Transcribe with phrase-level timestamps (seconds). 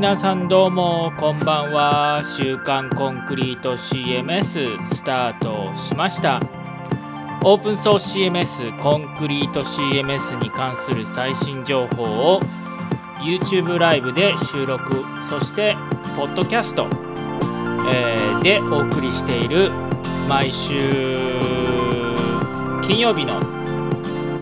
[0.00, 2.22] 皆さんどうもこんばんは。
[2.24, 6.40] 週刊コンクリート CMS スタートしました。
[7.44, 12.40] オープンソース CMS コンクリート CMS に関する最新情報を
[13.20, 15.76] YouTube ライブで収録そして
[16.16, 16.86] ポッドキャスト、
[17.86, 19.70] えー、でお送りしている
[20.26, 20.78] 毎週
[22.80, 23.38] 金曜日の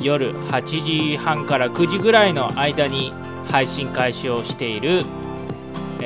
[0.00, 3.12] 夜8時半から9時ぐらいの間に
[3.48, 5.04] 配信開始をしている、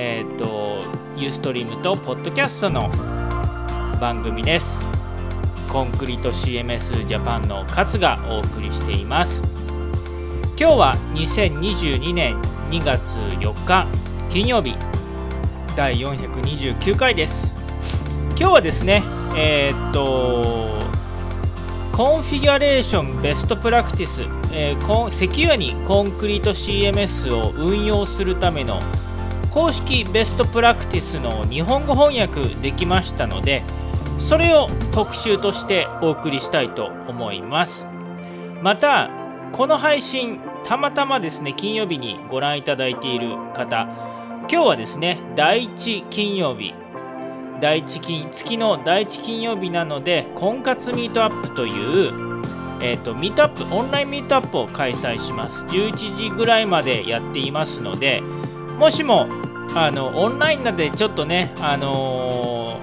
[0.05, 0.83] えっ、ー、と、
[1.17, 2.91] ユーストリームとポッドキャストの
[4.01, 4.81] 番組です。
[5.69, 9.41] コンクリート CMS ジャパンの勝がお送りしています。
[10.59, 12.37] 今日は2022年
[12.71, 13.01] 2月
[13.39, 13.87] 4日
[14.29, 14.75] 金曜日
[15.77, 17.53] 第429回です。
[18.31, 19.05] 今日はですね、
[19.37, 20.81] えー、っと、
[21.97, 28.81] コンフィギュレーションベストプラクティス、えー、セキュアにコンクリート CMS を運用するための
[29.53, 33.63] 公式ベストプラクティスの日本語翻訳できましたので
[34.27, 37.87] それを特集としてお送りしたいと思います。
[38.63, 39.11] また
[39.53, 43.83] この配信たまたまですね金曜日にご覧いただいている方
[44.49, 46.75] 今日はですね第1金曜日。
[47.61, 52.13] 第一金月の第1金曜日なので婚活ミートアップという、
[52.83, 55.67] えーと、ミートアップオンラインミートアップを開催します。
[55.67, 58.21] 11時ぐらいまでやっていますので
[58.83, 59.29] もしも
[59.77, 62.81] あのオンラインなのでちょっとね、あの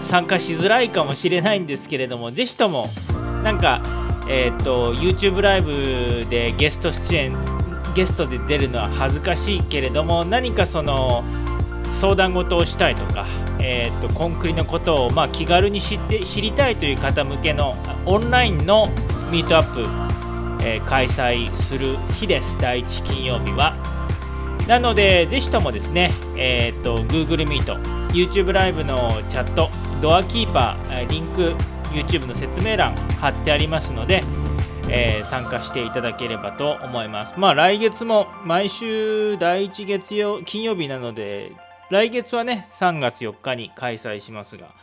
[0.00, 2.86] ー、参加しづらいかもしれないんですけれどもぜひとも
[3.44, 3.80] なんか、
[4.28, 7.36] えーと YouTube ライブでゲスト出演
[7.94, 11.22] ゲストで出るのは恥ずかしいけれども何かその
[12.00, 13.24] 相談事をしたいとか、
[13.60, 18.88] えーと、コンクリのことを、まあ、気軽に知って知りたいという方向けのオンラインの
[19.30, 19.74] ミートアッ
[20.58, 22.58] プ、えー、開催する日です。
[22.58, 23.87] 第1金曜日は。
[24.68, 29.70] なのでぜひともですね、えーと、Google Meet YouTube ライブのチャット
[30.02, 31.54] ドアキーパーリンク
[31.90, 34.22] YouTube の説明欄貼ってありますので、
[34.90, 37.32] えー、参加していただければと思います。
[37.38, 41.52] まあ来月も毎週第1月曜金曜日なので
[41.90, 44.74] 来月はね、3月4日に開催しますが、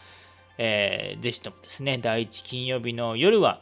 [0.57, 3.61] えー、ぜひともですね、第1金曜日の夜は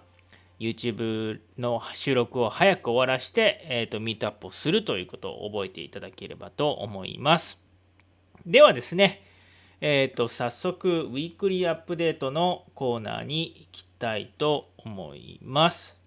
[0.59, 7.57] YouTube の収録を早く終わらして、えーと、ミートアップをするということを覚えていただければと思います。
[8.45, 9.23] ではですね、
[9.81, 16.02] えーと、早速、ウィークリーアップデートのコーナーに行きたいと思います。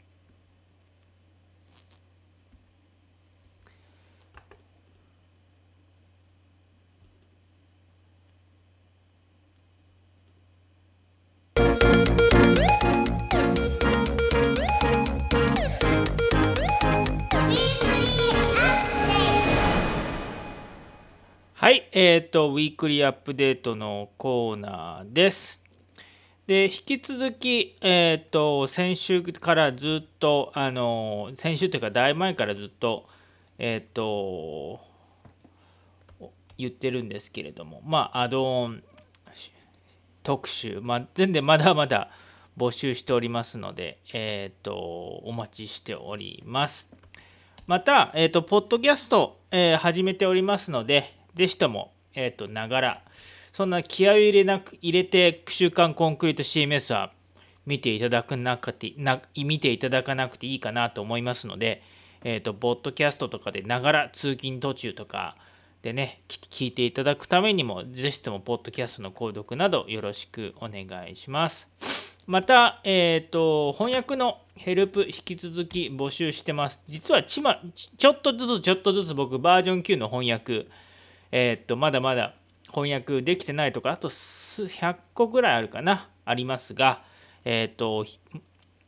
[21.59, 25.62] はい、えっ、ー、と、ウィークリーアップデートのコーナーです。
[26.47, 33.09] で、引き続き、えっ、ー、と、先週からずっと、あの、先週というか、だいぶ前からずっと、
[33.59, 34.81] えっ、ー、と、
[36.59, 38.83] 言ってるんですけれども、まあ、アドオン
[40.25, 42.11] 特集、まあ、全然まだまだ
[42.59, 44.75] 募集しておりますので、えっ、と、
[45.25, 46.87] お待ちしております。
[47.66, 53.02] また、えっ、と、ポッドキャスト、え、始めておりますので、ぜひとも、えっ、ー、と、ながら、
[53.52, 57.12] そんな気合を入れなく、入れて、週刊コンクリート CMS は
[57.66, 61.82] 見ていただくなくて、な見ていただかなくていいかなと思いますので、
[62.24, 65.36] えっ、ー、と、ボッドキャストとかでながら通勤途中とか
[65.82, 71.68] でね、聞いていただくためにも、ぜひとも、ポッドキャストの購読などよろしくお願いします。
[72.26, 76.80] また、えっ、ー、と、翻訳のヘルプ引き続き募集してます。
[76.86, 80.66] 実はちま、ちょっとずつちょっとずつ僕バージョン9の翻訳、
[81.33, 82.34] えー、っとまだまだ
[82.69, 87.03] 翻訳できてないとかあと100個ぐらいあるかなありますが、
[87.45, 88.07] えー、っと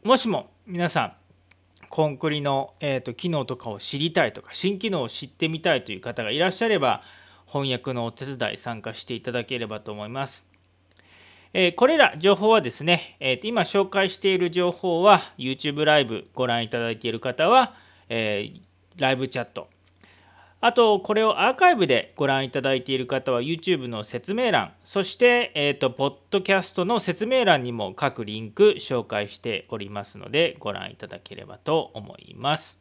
[0.05, 1.13] もしも皆さん
[1.89, 7.03] コンクリの、えーと、機能とかを知りたいとか新機能を知ってみたいという方がいらっしゃれば
[7.47, 10.47] 翻訳のお手伝い参加していただければと思います。
[11.55, 17.75] えー、これら情報はですね、えー、今紹介している情報は YouTube ライブご覧いただいている方は、
[18.11, 18.61] えー、
[18.97, 19.69] ライブチャット
[20.61, 32.77] あと、これをアーカイブでご覧いただいている方は YouTube の説明欄、そして、えっ、と、ポッドキャストの説明欄にも各リンク紹介しておりますので、ご覧いただければと思います。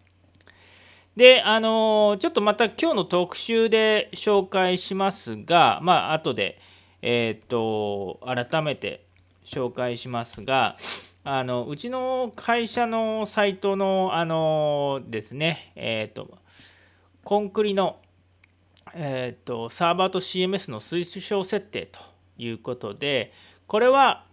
[1.15, 6.59] で、あのー、ちょっとまた今日の特集で紹介しますが、まあ、後で、
[7.03, 9.06] えっ、と、改めて
[9.45, 10.77] 紹介しますが、
[11.23, 16.39] あの、うちの会社のサイトの、あのですね、えっ、と、
[17.27, 17.97] コンクリの
[18.94, 22.00] えーと、サーバーと CMS の推奨設定と
[22.38, 23.33] いうことで
[23.68, 24.24] これは、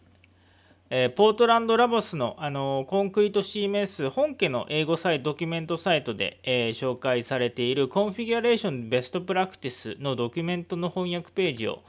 [0.91, 11.83] えー、 PortlandLabs のあのコンクリート CMS 本家の英語サイトドキュメントサイトで、えー、紹介されているコンフィギュレーションベストプラクティスのドキュメントの翻訳ページを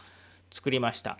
[0.51, 1.19] 作りました。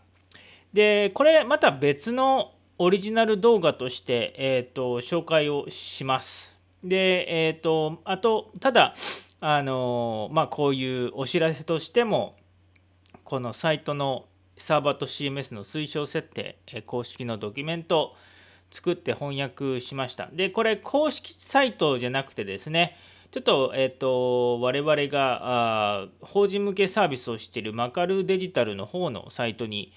[0.73, 6.55] でこれまた別のオリジナル動画として、えーと、紹介をします。
[6.83, 8.95] でえっ、ー、とあとただ
[9.41, 12.35] あのまあ、こういうお知らせとしても
[13.23, 14.25] このサイトの
[14.57, 18.15] サーバーと CMS の推奨設定公式のドキュメント
[18.71, 22.97] 作って翻訳しましたでこれ公式サイトじゃなくてですね
[23.31, 25.39] ちょっと,、えーと、我々が
[26.03, 29.91] あ法人向けサービスをしているマカルデジタルの方のサイトに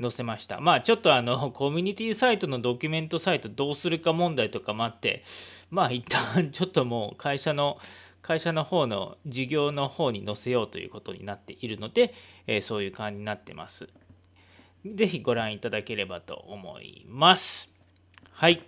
[0.00, 0.60] 載せました。
[0.60, 5.22] まあちょっとあのコミュニティサイトのドキュメントサイトどうするか問題とかもあって
[5.70, 7.78] まあ一旦ちょっともう会社の
[8.24, 12.14] 会社の方の事業の方に載せようということになっているので、
[12.46, 13.86] え、そういう感じになってます。
[14.86, 17.68] ぜひご覧いただければと思います。
[18.30, 18.62] はい。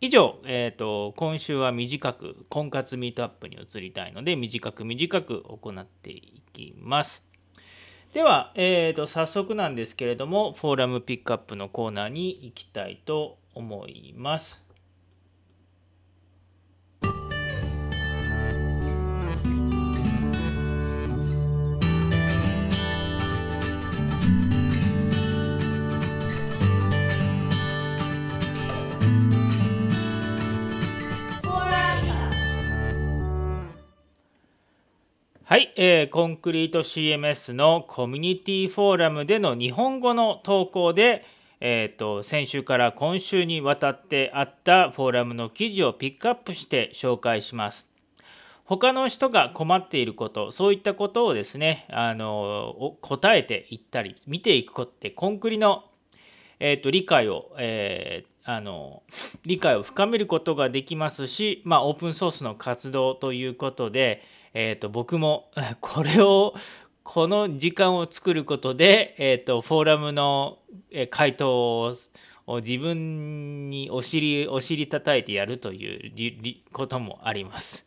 [0.00, 7.24] 以上、えーと、今週は短く婚活ミートアップに移りたいので短く短く行っていきます。
[8.12, 14.65] では、えーと早速なんですけれどもフォーラムピックアップのコーナーに行きたいと思います。
[35.48, 41.24] はい、えー、コンクリート CMS のコミュニティフォーラムでの日本語の投稿で、
[41.60, 47.86] えーと、先週から今週にわたってあったフォーラムの記事をピックアップして紹介します。
[48.64, 55.84] 他の人が困っていることそういったことをですねあの答えていったり見ていくことってコンクリの、
[56.58, 59.04] えーと、理解を、えー、あの
[59.44, 64.24] 理解を深めることができますし、まあ、オープンソースの活動ということで、
[64.58, 65.50] えーと、僕も
[65.82, 66.54] これを
[67.02, 70.60] この時間を作ることで、えーと、フォーラムの
[71.10, 71.94] 回答
[72.46, 77.84] を自分にお尻お尻叩いてやるということもあります。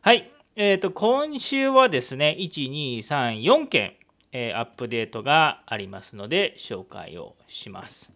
[0.00, 3.92] はい、えーと、今週はですね1234件、
[4.32, 8.10] えー、アップデートがありますので紹介をします。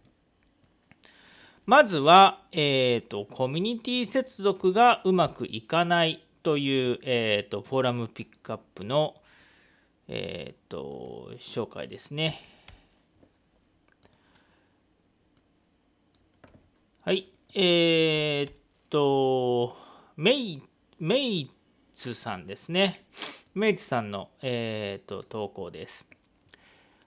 [1.66, 9.14] まずは、えーとコミュニティ接続がうまくいかないという、えーと、フォーラムピックアップの、
[10.08, 12.40] えーと、紹介ですね。
[17.04, 17.32] はい。
[17.54, 18.54] えー、っ
[18.90, 19.76] と、
[20.16, 20.62] メイ、
[20.98, 21.50] メイ
[21.94, 23.04] ツさんですね。
[23.54, 26.06] メイツさんの、えー、っと投稿です。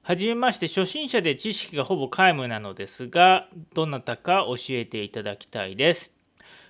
[0.04, 6.15] はじめまして、初心者で知識がほぼ皆無なのですが、どなたか教えていただきたいです。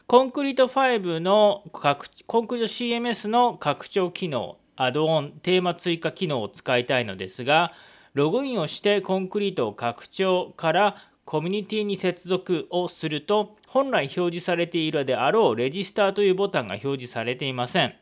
[0.07, 1.63] コンクリート5の
[2.27, 7.73] コンクリート CMS の拡張機能、アドオン、テーマ追加機能を使いたいのですが、
[8.13, 10.95] ログインをしてコンクリートを拡張から
[11.25, 17.95] コミュニティに接続をすると、本来表示されているであろうレジスターというボタンが表示されていません。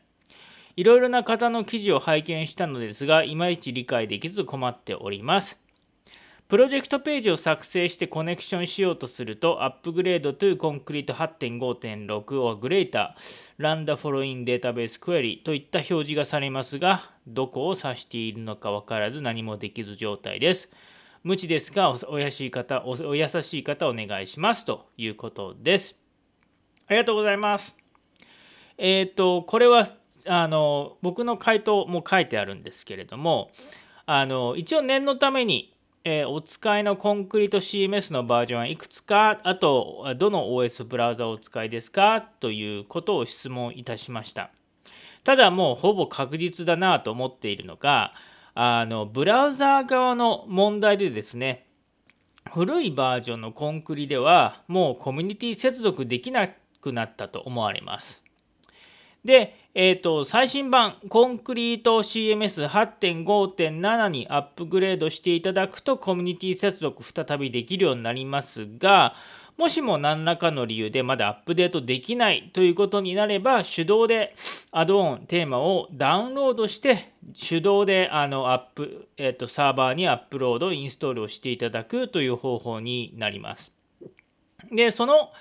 [0.76, 5.63] いろいろな方の記事を拝見したのですが、いまいち理解できず困っております。
[6.54, 13.08] プロジェクトページを作成してコネクションしようとすると、アップグレード to コンクリート8.5.6 or greater
[13.58, 20.68] run the following database query といった表示がされますが、どこを指しているのか分からず何もできず状態です。
[21.24, 25.96] 無知ですがお優しい方お、お優しい方お願いしますということです。
[26.86, 27.76] ありがとうございます。
[28.78, 29.88] えっ、ー、と、これは
[30.28, 33.50] あの僕の回答も書いてあるんですけれども、
[34.06, 35.73] あの一応念のために
[36.06, 44.50] えー、お使いのコンクリート CMS のバージョンはいくつか、あと、どの OS ブラウザをお使いですかということを質問いたしました。
[45.24, 48.12] ただもうほぼ確実だなと思っているのが、
[48.54, 51.66] あのブラウザー側の問題でですね、
[52.52, 56.48] 古いバージョンのコンクリではもうコミュニティ接続できな
[56.82, 58.22] くなったと思われます。
[59.24, 69.16] で、えーと、最新版コンクリート CMS8.5.7 にアップグレードしていただくとコミュニティ接続再びできるようになりますが
[69.56, 74.36] もしも何らかの理由でまだアップデートできないということになれば手動で
[74.70, 83.72] アドオンテーマをダウンロードして手動であのアップ、えーと、サーバーにアップロードインストールをしていただくという方法になります。
[84.70, 85.32] でその、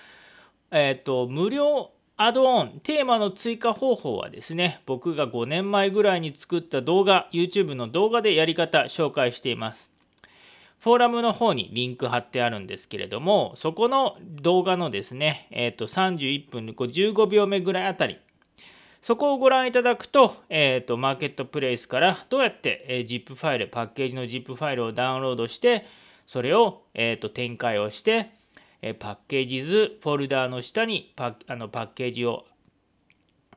[0.71, 9.91] えーと無料アドオン、テーマの追加方法はですね、僕が5年前ぐらいに作った動画、YouTube の動画でやり方紹介しています。
[10.79, 18.19] フォーラムの方にリンク貼ってあるんですけれども、そこの動画のですね、えー、と31分15秒目ぐらいあたり、
[19.01, 25.87] そこをご覧いただくと、えー、とマーケットプレイスからどうやって、え ZIP ファイル、パッケージの ZIP ファイルをダウンロードして、
[26.27, 28.29] それを、えー、と展開をして、
[28.85, 32.45] えパッケージズフォルダーの下にパあのパッケージを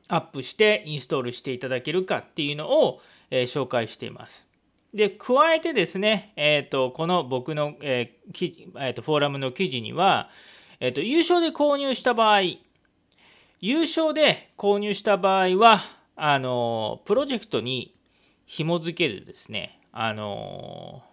[0.07, 4.45] アップしてインストールしていただけるかっていうのを、え、紹介しています。
[4.93, 10.29] で、加えてですね、えーと、この僕の、えー記事えーと、フォーラムの記事には、
[10.79, 12.41] えーと、優勝で購入した場合、
[13.59, 15.81] 優勝で購入した場合は、
[16.15, 17.93] あのプロジェクトに
[18.45, 21.03] 紐付けるですね、あの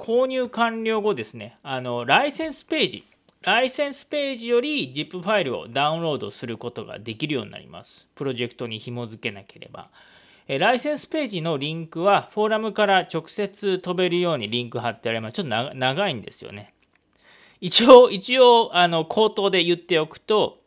[0.00, 3.04] 購入完了後ですね、あのライセンスページ、
[3.42, 8.06] ライセンスページより ZIP ファイルをダウンロードすることができるようになります。
[8.14, 9.90] プロジェクトに紐付けなければ。
[10.48, 15.34] ライセンスページのリンクはフォーラムから直接飛べるようにリンク貼ってあります。
[15.34, 16.72] ちょっと長いんですよね。
[17.60, 20.60] 一応、一応、あの、口頭で言っておくと、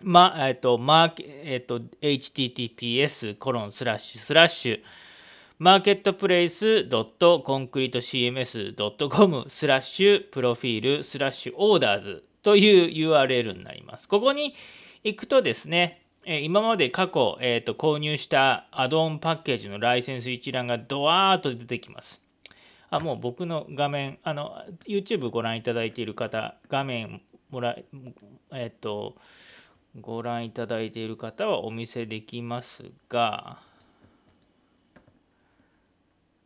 [0.00, 4.80] ま、えっと、マーケ、えっと、https コロンスラッシュスラッシュ
[5.60, 14.08] マーケットプレイス .concretecms.com スラッシュ profile スラッシュ orders という URL になります。
[14.08, 14.56] ここに
[15.04, 22.20] 行くとですね、今まで過去、えーと、購入したアドオンパッケージのライセンス一覧がドワーッと出てきます。
[22.90, 27.20] あもう僕の画面、あの YouTube ご覧いただいている方、画面
[27.50, 27.76] もら
[28.52, 29.14] えっ、ー、と、
[30.00, 33.60] ご覧いただいている方はお見せできますが、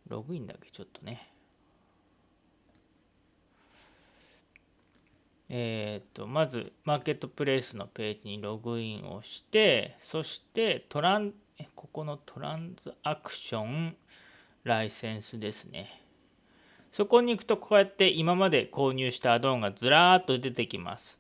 [0.09, 0.71] ログインだけ？
[0.71, 1.31] ちょっとね。
[5.51, 11.33] えっ、と、まず、マーケットプレイスのページにログインをして、そしてトラン、
[11.75, 13.97] ここのトランスアクション
[14.65, 16.03] ライセンスですね。
[16.93, 21.19] そこに行くと、こうやって今まで購入したアドオンがずらーっと出てきます。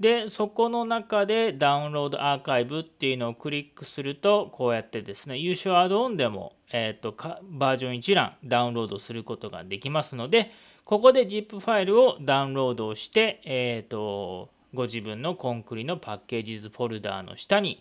[0.00, 7.14] で、そこの中でダウンロードアーカイブっていうのをクリックすると、こうやってですね、優勝アドオンでもえーと、
[7.50, 10.50] バージョン一覧ダウンロードすることができますので、
[10.84, 17.80] ここで ZIP ファイルをダウンロードして、えーと、ご自分のコンクリのパッケージズフォルダーの下に、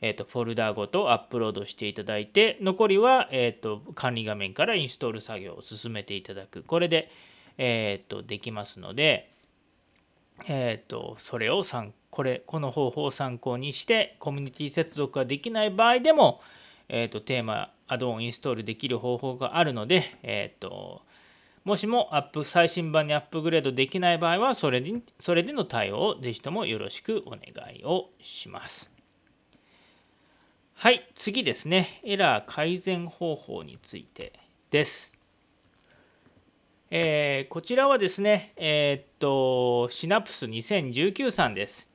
[0.00, 6.62] えーと、フォルダーごとアップロードしていただいて、残りは、えー、と管理画面からインストール作業を進めていただく。
[6.62, 7.10] これで、
[7.58, 9.30] えー、とできますので、
[10.48, 16.40] えー、とそれを参これこの方法を参考にしてコミュニティ接続ができない場合でも、
[16.88, 21.02] えー、とテーマアドオンインストールできる方法があるので、えーと、
[21.64, 27.40] もしもアップ最新版にアップグレードできない場合はそれにそれでの対応をぜひともよろしくお願
[27.74, 28.88] いをします。
[30.74, 32.00] はい、次ですね。
[32.04, 34.34] エラー改善方法について
[34.70, 35.12] です。
[36.92, 41.89] えー、こちらはですね、えー、っと、シナプス2019さんです。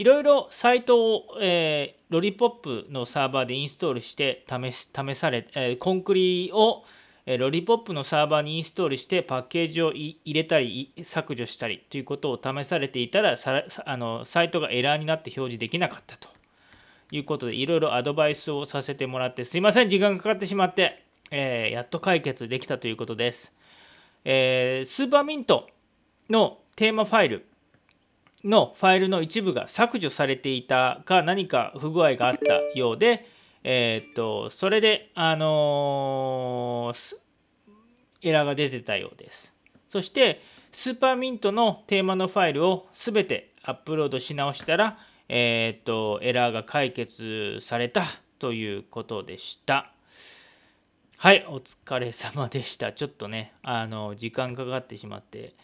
[0.00, 6.84] いろいろサイトを、えー、ロリポップのサーバーでインストールして試し試され、えー、コンクリを、
[7.26, 16.30] え、ロリポップのサーバーにインストールしてパッケージを入れたり削除したりということを試されていたらさあのサイトがエラーになって表示できなかったと。
[17.12, 23.52] いうことでいろいろアドバイスをさせてもらってすいません時間がかかってしまって、えー、やっと解決できたということです、
[24.24, 25.68] えー、スーパーミント
[26.30, 27.49] のテーマファイル
[28.44, 33.26] のファイルの一部が削除されていたか何か不具合があったようで、
[33.64, 37.16] えー、っとそれで、あのー、
[38.22, 39.52] エラーが出てたようです。
[39.88, 40.40] そして
[40.72, 48.06] スーパーミントのテーマのファイルを全てアップロードし直したら、えー、っとエラーが解決された
[48.38, 49.92] ということでした。
[51.18, 52.92] はい、お疲れ様でした。
[52.92, 55.54] ちょっとね、あの時間かかってしまって。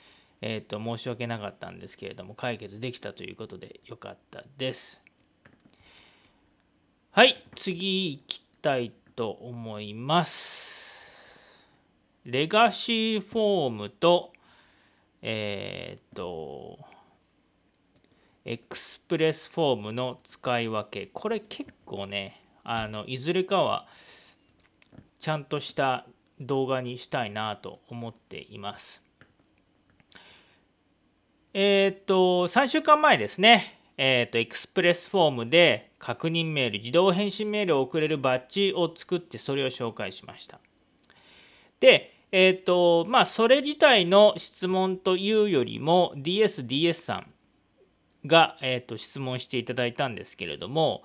[0.41, 5.01] えーと、申し訳なかったんですけれども解決できたということでよかったです。
[7.13, 10.77] はい次行きたいと思います。
[12.27, 14.33] レガシーフォームと
[15.23, 16.79] えっ、ー、と
[18.45, 23.87] エクスプレスフォームの使い分けこれ結構ねあのいずれかは
[25.19, 26.07] ちゃんとした
[26.39, 29.06] 動画にしたいなと思っています。
[31.59, 40.61] えっ、と、3週間前ですね、えっ、と、エクスプレスフォームで確認メール、自動返信メールを送れるパッチを作って、それを紹介しました。
[41.81, 47.33] で、えっ、と、まあ、それ自体の質問というよりも、DSDS さん
[48.27, 51.05] が、えーと、質問していただいたんですけれども、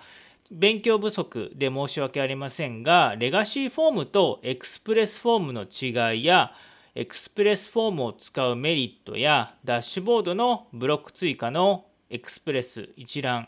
[0.52, 6.52] 勉強不足で申し訳ありませんが、レガシーフォームとエクスプレスフォームの違いや、
[6.94, 13.48] エクスプレスフォームを使うメリットや、ダッシュボードのブロック追加のエクスプレス一覧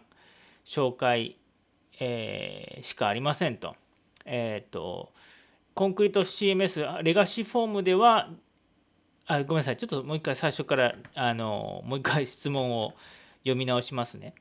[0.66, 1.38] 詳細、
[2.00, 3.76] えー、しかありませんと。
[4.26, 5.12] えっ、ー、と、
[5.74, 8.30] コンクリート CMS、レガシーフォームでは、
[9.26, 12.94] あごめんなさい、ちょっともう一回最初からあのもう一回質問を
[13.40, 14.36] 読み直しますね。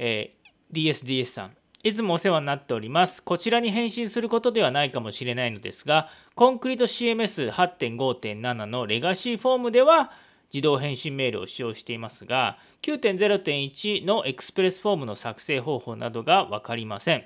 [0.00, 1.56] えー、DSDS さん。
[1.82, 3.22] いつもお世話になっております。
[3.22, 10.12] こちらに返信することではないかもしれないのですが、 Concrete CMS8.5.7 のレガシーフォームでは
[10.52, 17.24] 自動返信メールを使用していますが、9.0.1のエクスプレスフォームの作成方法などが分かりません。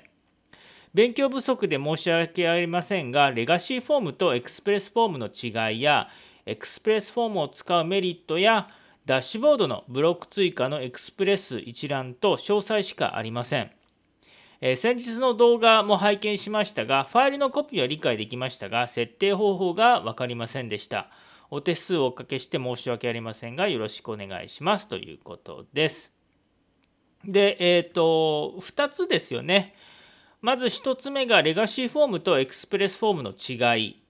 [0.93, 6.07] 勉強不足で申し訳ありませんが、レガシーフォームとエクスプレスフォームの違いや、
[6.47, 8.69] エクスプレスフォームを使うメリットや、
[9.05, 13.76] ダッシュボードのブロック追加のエクスプレス一覧と詳細しかありません。
[14.61, 21.09] えー、先日の動画も拝見しましたが、ファイルのコピーは理解できましたが、設定方法が分かりませんでした。
[21.49, 26.11] お手数をおかけして申し訳ありませんが、よろしくお願いしますということです。
[27.25, 29.75] で、えっ、ー、と、2つですよね。
[30.41, 34.01] まず1つ目がレガシーフォームとエクスプレスフォームの違い。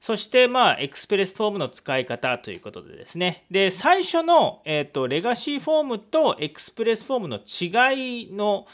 [0.00, 3.46] そしてまあエクスプレスフォームの使い方ということでですね。
[3.50, 8.66] で、最初の、えーと、レガシーフォームとエクスプレスフォームの違いの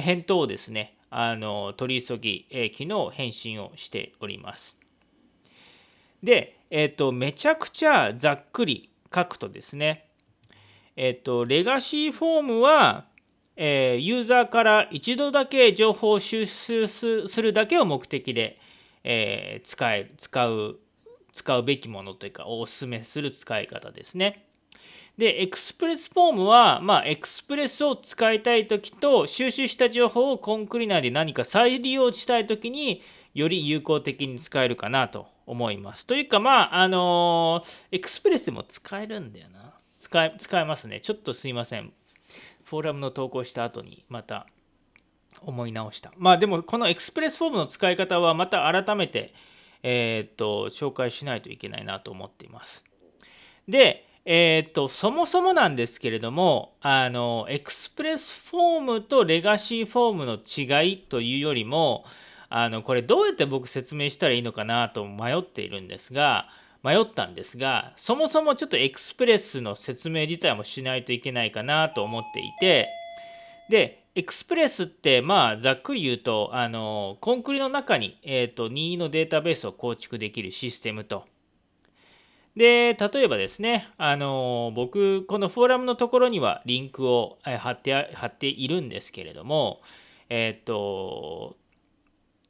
[0.00, 4.76] 返答をですね、あの取り急ぎ、えー、昨日返信をしております。
[6.22, 10.08] で、えっ、ー、と、めちゃくちゃざっくり書くとですね、
[10.96, 13.06] えっ、ー、と、レガシーフォームは、
[13.56, 18.58] えー、ユーザーから一度だけ情報を収集するだけを目的で、
[19.04, 20.78] え、使え使う
[21.32, 24.46] 使うべきものというかお勧めする使い方ですね。
[25.22, 36.08] で、エクスプレスフォームは、まあ、エクスプレスを使いたいときと、収集した情報をコンクリ内で何か再利用したいときにより有効的に使えるかなと思います。
[36.08, 39.74] というか、まあ、あのー、エクスプレスでも使えるんだよな。
[40.00, 41.00] 使え、使えますね。
[41.00, 41.92] ちょっとすいません。
[42.64, 44.48] フォーラムの投稿した後にまた
[45.40, 46.12] 思い直した。
[46.16, 49.34] まあでもこのエクスプレスフォームの使い方はまた改めて、
[49.84, 52.84] えー、っと紹介しないといけないなと思っています。
[53.68, 62.04] で、えー、っとそもそもなんですけれどもあのエクスプレスフォームとレガシーフォームの違いというよりも
[62.48, 66.48] あのこれどうやって僕説明したらいいのかなと迷っているんですが
[66.84, 72.88] 迷ったんですがそもそもちょっとエクスプレスの説明自体もしないといけないかなと思っていて
[73.68, 81.24] でエクスプレスってまあざっくり言うとあのコンクリの中に、えーと、任意のデータベースを構築できるシステムと
[82.56, 89.80] で例えばですねあの僕このフォーラムのところにはリンクを貼って貼っているんですけれども
[90.28, 91.56] えっ、と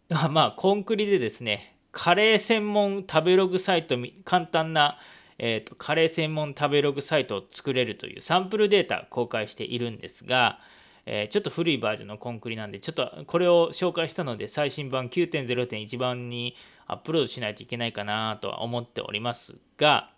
[0.31, 4.99] まあコンクリでですねカレー専門食べログサイト簡単な、
[5.39, 10.59] えーと、カレー専門食べログサイトを作れるというサンプルデータ公開しているんですが、
[11.05, 20.11] えー、ちょっと古いバージョンのコンクリなんでちょっとこれを紹介したので最新版9.0.1番にアップロードしないといけないかなとは思っておりますが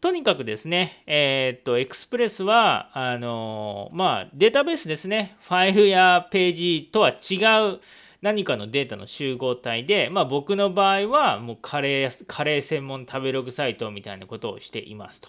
[0.00, 7.36] とにかくですね、えっ、と、エクスプレスは、あのまあ、データベースですね、ファイルやページとは違
[7.74, 7.80] う、
[8.22, 15.28] 何かのデータの集合体で、まあ、僕の場合はもうカレーカレー専門食べログサイトみたいなことをしていますと。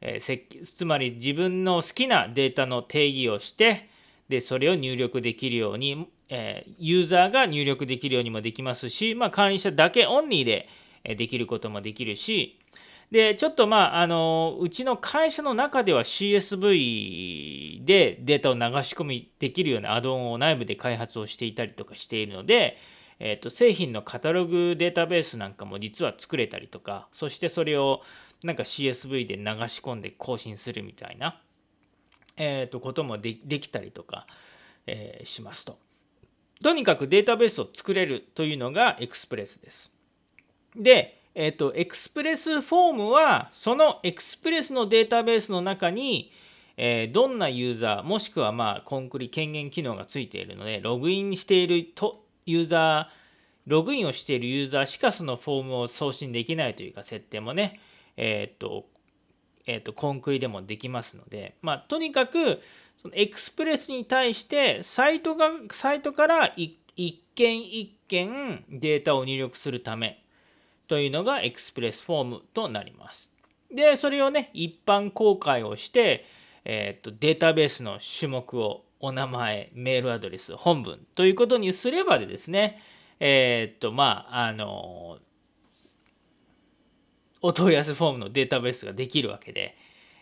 [0.00, 3.88] えー、つまり自分の好きなデータの定義をして
[4.28, 10.68] でそれを入力できるように、えー、ユーザーが入力できるようにもできますし、まあ、管理者だけオンリーで
[11.16, 12.58] できることもできるし
[13.10, 22.76] で、ちょっとまあ、あの、うちの会社の中では CSV でデータを流し込みできるようなアドオンを内部で開発をしていたりとかしているので、
[23.20, 28.02] えー、と製品のカタログデータベースなんかも実は作れたりとか、そしてそれを
[28.42, 31.40] なんか CSV で流し込んで更新するみたいな、
[32.36, 34.26] えー、とこともできたりとか、
[34.86, 35.78] えー、しますと。
[36.62, 39.90] とにかくデータベースを作れるというのがエクスプレスです。
[40.76, 46.32] で、えっと、エクスプレスフォームは、そのエクスプレスのデータベースの中に、
[46.76, 53.24] えー、どんなユーザー、もしくはまあコンクリ権限機能がついているので、ログインしているとユーザー、
[53.66, 57.80] ログインをしているユーザーしかそのフォームを送信できないというか、設定もね、
[58.16, 58.86] えっ、と、
[59.66, 62.60] えっ、と、コンクリでもできますので、まあ、とにかく、
[63.04, 66.78] そのエクスプレスに対して、サイトが、サイトから一
[67.34, 70.24] 件一件データを入力するため、
[70.88, 73.28] というのがエクスプレスフォームとなります。
[73.70, 76.24] で、それをね、一般公開をして、
[76.64, 82.80] えーと、データベースの種目をお名前、メールアドレス、本文ということにすればでですね、
[83.20, 85.18] えっ、と、まあ、あの、
[87.42, 89.76] お問い合わせフォームのデータベースができるわけで、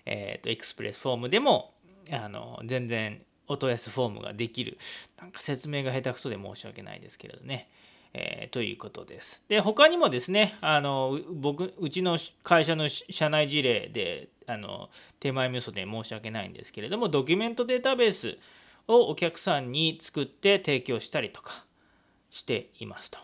[0.04, 1.74] えっ、と、エクスプレスフォームでも、
[2.10, 4.78] あの、全然お問い合わせフォームができる。
[5.20, 7.68] なんか説明が下手くそで申し訳ないですけれどね。
[8.14, 9.42] えー、ということです。
[9.48, 18.38] で、他にもですね、あの僕、うちの会社の社内事例で、あの手前味噌で申し訳ないんですけれども、ドキュメントデータベース
[18.86, 21.64] をお客さんに作って提供したりとか
[22.30, 23.18] していますと。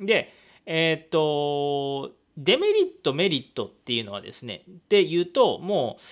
[0.00, 0.34] で、
[0.66, 6.02] えっ、と、デメリット、メリットっていうのはですね、で言うと、もう、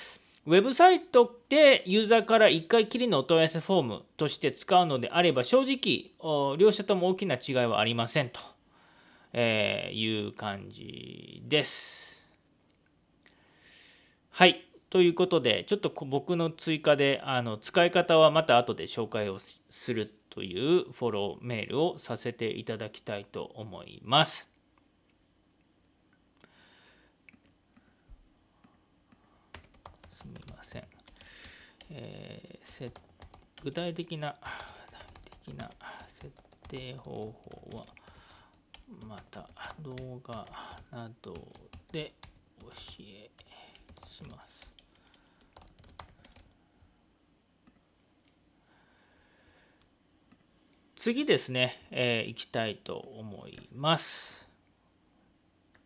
[0.48, 8.40] ウェブサイトでユーザーから1回きりのお問い合わせフォームとして使うのであれば正直両者とも大きな違いはありませんと、
[9.34, 12.26] えいう感じです。
[14.30, 14.64] はい。
[14.88, 24.48] ということでちょっと僕の追加であの使い方はまた後で紹介をするというフォローメールをさせていただきたいと思います。
[30.18, 30.85] すみません。
[31.90, 32.92] えー、
[33.62, 35.07] 具体的な具体
[35.46, 35.70] 的な
[36.09, 36.33] 設
[36.68, 37.33] 定方
[37.70, 37.87] 法は
[39.07, 40.44] また動画
[40.90, 41.35] など
[41.92, 42.14] で
[42.61, 42.68] 教
[43.00, 43.31] え
[44.11, 44.68] します。
[50.96, 54.48] 次ですね、えー、いきたいと思います。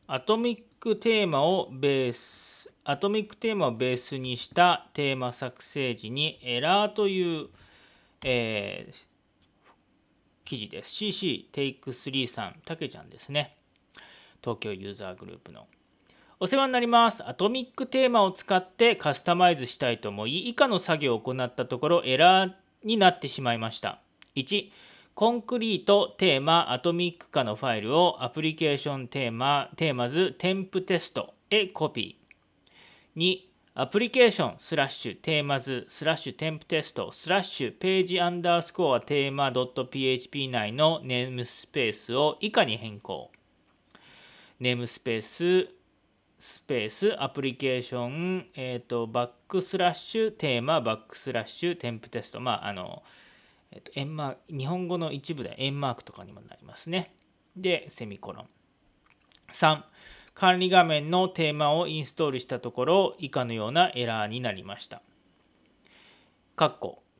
[0.07, 7.47] アトミックテーマをベースアトミックテーマをベースにしたテーマ作成時にエラーという、
[8.25, 8.95] えー、
[10.45, 10.90] 記事です。
[10.90, 13.57] CC テイク3さん、たけちゃんですね。
[14.42, 15.68] 東京ユーザーグループの。
[16.40, 17.23] お世話になります。
[17.25, 24.01] アトミックテーマを使ってカスタマイズしたいと思い、以下の作業を行ったところエラーになってしまいました。
[24.35, 24.73] 1、
[25.14, 33.20] コンクリートテーマアトミック化のファイルをアプリケーションテーマテーマズテンプテストへコピー。
[33.20, 43.31] 2アプリケーションスラッシュテーマズスラッシュテンプテストスラッシュページアンダースコアテーマ .php 内のネームスペースを以下に変更
[44.61, 45.69] namespace
[46.38, 53.03] space Application、え、ー、とバックスラッシュ Theme バックスラッシュ temp test まああの、
[53.73, 57.15] えーと、円マー日本語の一部で円マークとかにもなりますね
[57.57, 58.47] でセミコロン
[59.53, 59.83] 3
[60.35, 65.03] 管理画面のテーマをインストールしたところ以下のようなエラーになりました。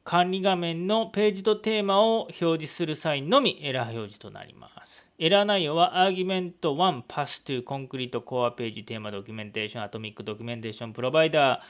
[0.05, 5.09] 管理画面のページとテーマを表示する際のみエラー表示となります。
[5.19, 11.61] エラー内容は Argument 1 passed to Concrete Core Page Theme Documentation Atomic Documentation Provider、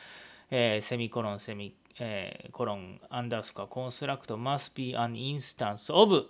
[0.51, 6.29] え、セミコロンセミ、えー、コロンアンダースコアコンストラクト must be an instance of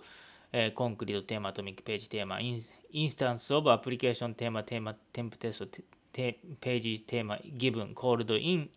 [0.55, 8.69] えー、 Concrete Theme、Atomic Page Theme、in instance of Application Theme、Theme、temp test、Page Theme、given、called in、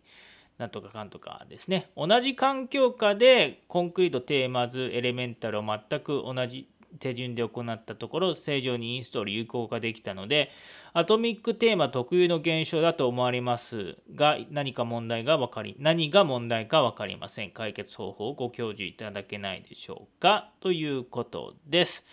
[0.57, 1.91] なんとかかんとかですね。
[1.95, 10.49] 同じ環境下で Concrete Themes、Elemental を全く同じ手順で行ったところ正常にインストール有効化できたので
[10.93, 17.51] アトミックテーマ特有の現象だと思われますが何か問題が分かり何が問題か分かりません。
[17.51, 20.49] 解決方法をご教授いただけないでしょうか？
[20.59, 22.03] ということです。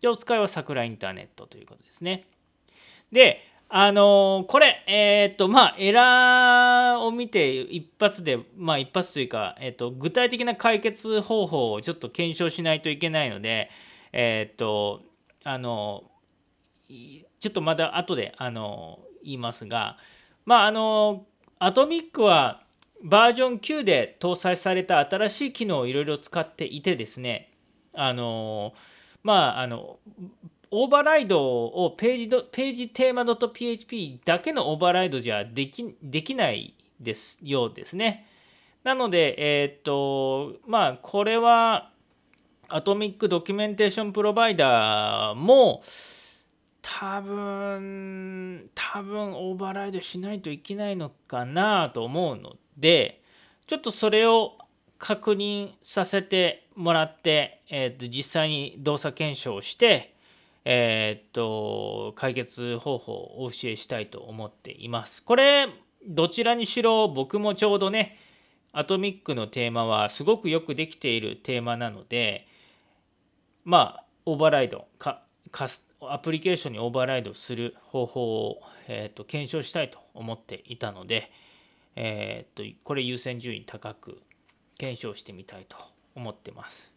[0.00, 2.24] でお使いは桜インターネットということですね。
[3.10, 13.70] であのー、これ、えっ、ー、と、まあ、エラーを見て一発で、まあ、一発というか、えっ、ー、と、具体的な解決方法をちょっと検証しないといけないので、
[14.12, 15.02] えっ、と
[15.44, 16.04] あの
[16.88, 19.96] ちょっとまだ後であの言いますが
[20.44, 21.24] まああの
[21.58, 22.62] アトミックは
[23.02, 27.50] バージョン9で搭載された新しい機能をいろいろ使っていてですね
[27.94, 28.74] あの
[29.22, 29.98] まああの
[30.70, 38.26] オーバーライドをページドページテーマ .php だけのオーバーライドじゃできできないですようですね。
[38.84, 41.91] なので、えっ、と、まあ、これは、
[42.74, 45.82] Atomic Documentation Provider も
[46.80, 53.20] 多分多分オーバーライドしないといけないのかなと思うので
[53.66, 54.56] ちょっとそれを
[54.98, 60.14] 確認させてもらって、えー、と実際に動作検証して、
[60.64, 65.22] えー、と解決方法をお教えしたいと思っています。
[65.22, 65.68] これ
[66.08, 68.16] どちらにしろ僕もちょうどね
[68.72, 72.46] アトミックのテーマはすごくよくできているテーマなので
[73.64, 81.30] まあオーバーライドかかすアプリケーションにオーバーライドする方法を、えーと、検証したいと思っていたので、
[81.94, 84.18] えーと、とこれ優先順位高く
[84.78, 85.76] 検証してみたいと
[86.16, 86.92] 思ってます。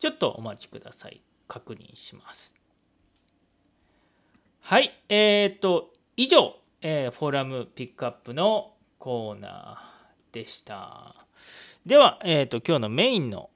[0.00, 1.22] ちょっとお待ちください。
[1.48, 2.54] 確認します。
[4.60, 11.14] はい、えっ、ー、と、以上、えー、フォーラムピックアップのコーナーでした。
[11.84, 13.50] では、えっ、ー、と、今日のメインの、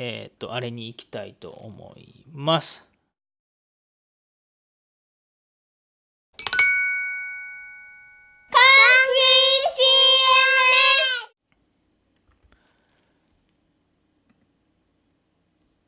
[0.00, 2.86] えっ、と、あれに行きたいと思います。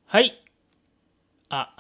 [0.06, 0.44] はい。
[1.50, 1.76] あ、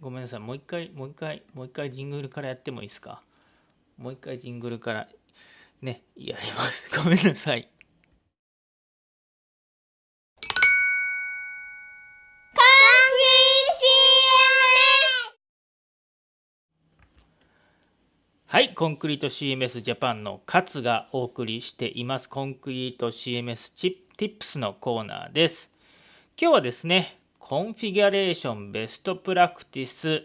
[0.00, 0.40] ごめんなさい。
[0.40, 3.22] もう一回、もう一回、もう一回ジングルからやってもいいですか？
[3.98, 5.08] もう一回ジングルから
[5.80, 6.90] ね、やります。
[6.96, 7.68] ごめんなさい。
[18.50, 22.30] はい、コンクリート CMS ジャパンの勝がお送りしています。
[22.30, 25.70] Concrete CMS チップ Tips のコーナーです。
[26.40, 30.24] 今日はですね、 Configuration Best Practice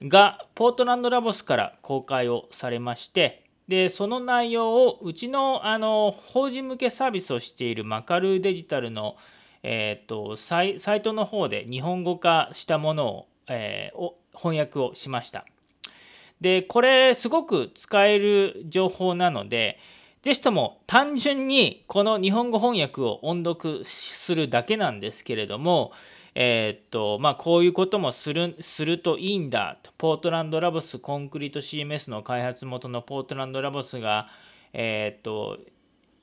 [0.00, 9.16] がポートランドラボスから公開をされまして、でその内容をうちのあの法人向けサービスをしているマカルーデジタルの、
[9.62, 15.44] えーと、サイサイトの方で日本語化したものを,、えー、を翻訳をしました。
[16.42, 19.78] でこれすごく使える情報なので、
[20.22, 25.92] ぜひとも単純にこの日本語翻訳を音読するだけなんですけれども、
[26.34, 29.92] えー、っとまあ、こういうこともするするといいんだと。
[29.98, 34.28] ポートランドラボスコンクリート CMS の開発元のポートランドラボスが、
[34.72, 35.58] えー、っと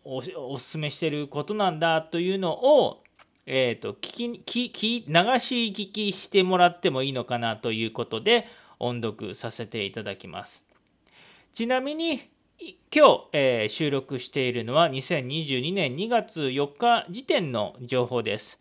[0.04, 0.18] お
[0.54, 3.04] おすすめしてることなんだというのを、
[3.46, 8.48] えー、っと聞き聞き流し聞きしてもらってもいいのかなということで
[8.80, 10.63] 音読させていただきます。
[11.54, 12.30] ちなみに
[12.94, 18.60] 今日、えー、収録しているのは2022年2月4日時点の情報です。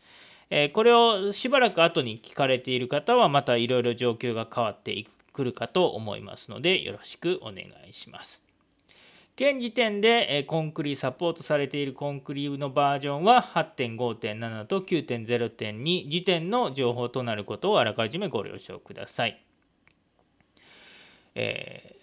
[0.51, 8.41] えー、これをしばらく後に聞かれている方はまたいろいろ状況が変わってくるかと思いますのでよろしくお願いします。
[9.37, 19.48] 現時点で、コンクリサポートされているコンクリのバージョンは8.5.7と9.0.2時点の情報となることをあらかじめご了承ください。
[21.41, 21.99] えー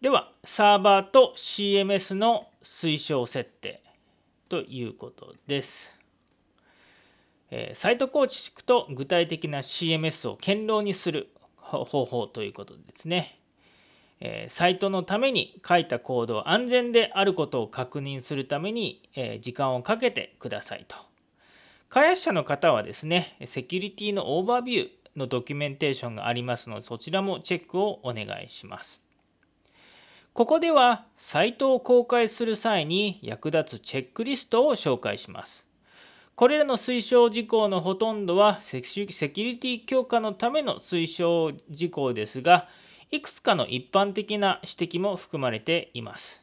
[0.00, 3.82] では、サーバーと CMS の推奨設定
[4.50, 5.98] ということです。
[7.50, 13.40] えサイト構築と具体的な CMS を堅牢にする方法ということですね。
[14.20, 20.96] えサイトのために書いたコードを安全であることを確認するために、え時間をかけてくださいと。
[21.88, 29.02] 開発者の方はですね、セキュリティのオーバービューのドキュメンテーションがありますので、そちらもチェックをお願いします。
[30.32, 35.66] ここではサイトを公開する際に役立つチェックリストを紹介します。
[36.34, 42.68] これらの推奨事項のほとんどはセキュリティ強化のための推奨事項ですが、
[43.12, 46.42] いくつかの一般的な指摘も含まれています。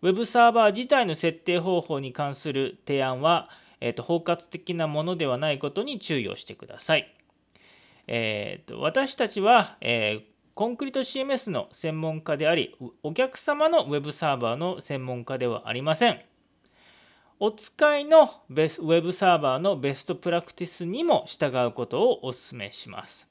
[0.00, 3.50] Web サーバー自体の設定方法に関する提案は、
[3.82, 7.15] えーと、包括的なものではないことに注意をしてください。
[8.06, 16.18] えーと、私たちは、えーコンクリート CMS の専門家であり、お客様の Web サーバーの専門家ではありません。
[17.38, 23.28] お使いの Web サーバーのベストプラクティスにも従うことをお勧めします。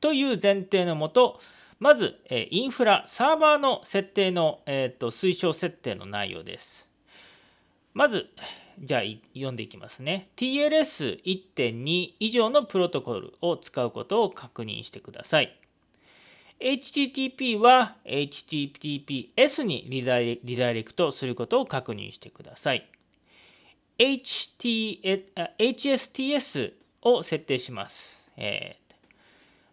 [0.00, 1.40] という前提のもと、
[1.78, 2.16] まず、
[2.50, 6.88] インフラ、サーバーの設定の、えーと、推奨設定の内容です。
[7.94, 8.28] まず、
[8.78, 9.02] じゃあ
[9.34, 10.28] 読んでいきますね。
[10.36, 15.58] TLS1.2 以上のプロトコルを使うことを確認してください。
[16.60, 20.40] HTTP は HTTPS にリダイ
[20.74, 22.88] レクトすることを確認してください。
[23.98, 25.42] HSTS
[27.02, 28.22] を設定します。
[28.36, 28.94] えー、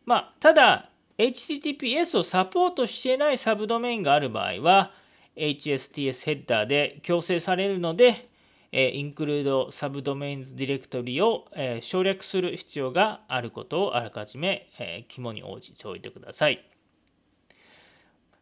[0.06, 4.92] まあ、ただ、HTTPS をサポートしていないサブドメインがある場合は、
[5.36, 8.30] HSTS ヘッダーで強制されるので、
[8.76, 16.68] えー、include subdomains directory を、え、省略する必要があることをあらかじめ、え、肝に応じておいてください。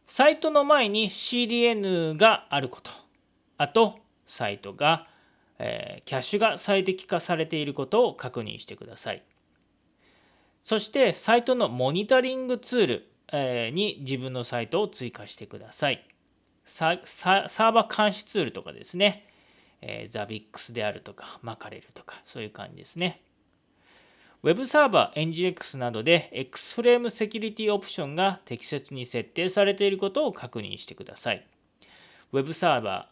[0.06, 2.90] サイトの前に CDN があること。
[3.58, 5.06] あと、サイトが、
[5.58, 9.22] え、キャッシュが最適化されていることを確認してください。
[10.62, 16.08] そして、サイトのモニタリングツール、え、に自分のサイトを追加してください。
[16.64, 19.26] サーバー監視ツールとかですね、
[19.82, 23.20] え、ザビックスであるとか、マカレルとか、そういう感じですね。
[24.42, 31.46] Web サーバー NGX などで XFrame セキュリティオプションが適切に設定されていることを確認してください。
[32.32, 33.08] Web サーバ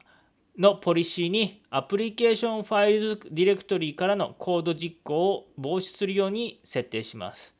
[0.58, 7.54] ーのポリシーに application file ディレクトリからのコード実行を防止するように設定します。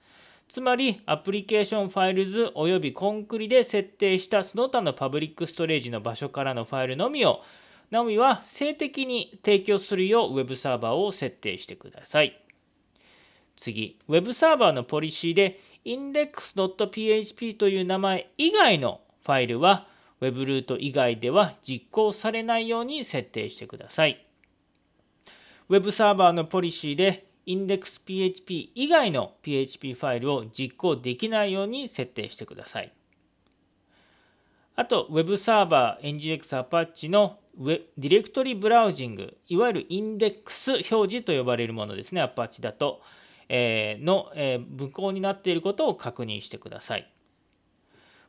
[0.49, 7.40] つまり、 application files およびコンクリで設定したその他のパブリックストレージの場所からのファイルのみを、
[7.90, 12.40] のみは静的に提供するよう Web サーバーを設定してください。
[13.57, 19.87] 次、Web サーバーのポリシーで index.php という名前以外のファイルは
[20.20, 24.24] Web ルート以外では実行されないように設定してください。
[25.68, 32.92] Web サーバーのポリシーで index.php 以外の PHP ファイルを実行できないように設定してください。
[34.76, 43.02] あと、Web サーバー NGX Apache のディレクトリブラウジング、いわゆるインデックス表示と呼ばれるものですね、Apache だと、
[43.48, 47.12] えー、の、えー、無効になっていることを確認してください。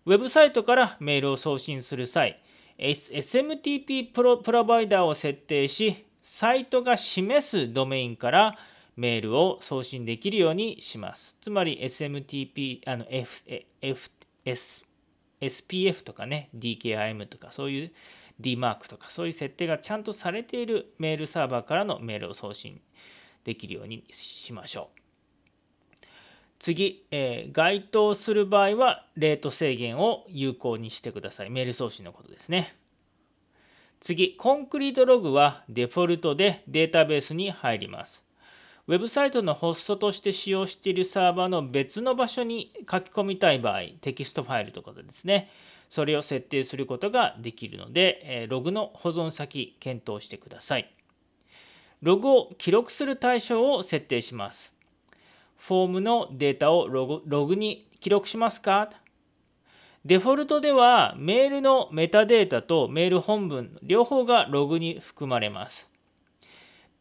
[0.05, 2.41] ウェブサイトからメールを送信する際、
[2.79, 8.57] SMTP プロプロバイダーを設定し、サイトが示すドメインから
[8.95, 11.38] メールを送信できるようにします。
[11.39, 13.43] つまり SMTP、あの F
[13.81, 14.10] F
[14.43, 14.84] S
[15.39, 17.91] SPF とかね、DKIM とかそういう
[18.41, 22.82] DMARC とかそういう設定がちゃんとされているメールサーバーからのメールを送信
[23.43, 25.01] できるようにしましょう。
[26.60, 31.49] 次、えー、該当する場合はレート制限を有効にしてください。
[31.49, 32.75] メール送信のことですね。
[33.99, 38.23] 次、コンクリートログはデフォルトでデータベースに入ります。
[38.88, 45.49] ウェブサイトのホストとして使用しているサーバーの別の場所に書き込みたい場合、テキストファイルとかですね、
[45.91, 50.91] それを設定することができるので、ログの保存先検討してください。
[52.01, 54.73] ログを記録する対象を設定します。
[55.58, 58.89] フォームのデータをログログに記録しますか？
[60.06, 65.90] デフォルトではメールのメタデータとメール本文両方がログに含まれます。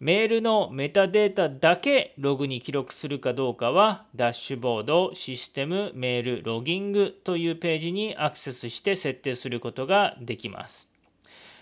[0.00, 10.88] メールのメタデータだけログに記録するかどうかは、ダッシュボード、システム、メール、ロギングというページにアクセスして設定することができます。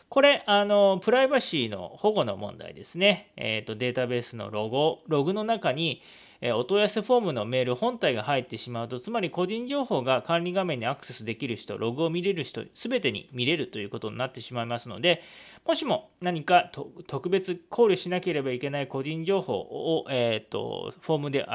[0.08, 3.32] これ、あの、プライバシーの保護の問題ですね。
[3.36, 6.00] えっ、ー、と、データベースのロゴ、ログの中に、
[6.40, 15.22] えお問い合わせフォームのメール本体が入ってしまうと、つまり個人情報が管理画面にアクセスできる人、ログを見れる人、すべてに見れるということになってしまいますので、
[15.66, 16.70] もしも何か
[17.06, 21.46] 特別考慮しなければいけない個人情報を、えーと、フォームで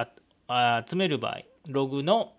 [0.89, 2.34] 集める場合、ログの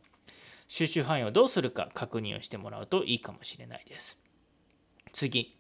[0.69, 4.19] 収集範囲をどうするか確認をしてもらうといいかもしれないです。
[5.13, 5.57] 次、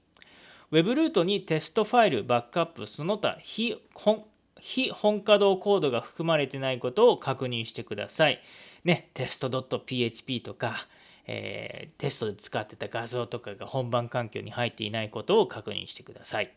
[0.70, 4.24] Web ルートにテストファイル、バックアップ、その他非本
[4.66, 8.40] 非本稼働コードが含まれてないことを確認してください。
[8.82, 10.86] ね、テスト .php とか、
[11.26, 16.50] えー、テストで使ってた画像とかが本番環境に入っていないことを確認してください。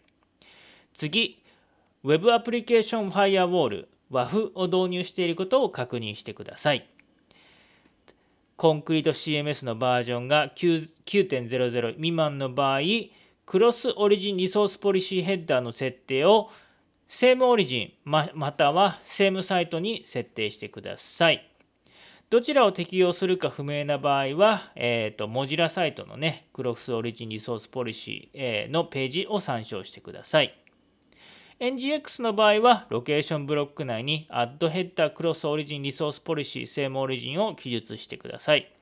[0.93, 1.43] 次、
[2.05, 6.87] Web アプリケーションファイアウォール WAF を導入していることを確認してください。
[8.55, 12.79] コンクリート CMS のバージョンが9.00未満の場合、
[13.45, 16.49] クロスオリジンリソースポリシーヘッダーの設定を
[17.07, 21.49] セームオリジンままたはセームサイトに設定してください。
[22.29, 30.53] どちらを適用するか不明な場合は、えーと、モジラサイトのね、クロスオリジンリソースポリシーのページを参照してください。
[31.61, 38.73] NGX の場合は、ロケーションブロック内に Add Header Cross Origin Resource Policy Same Origin を記述してください。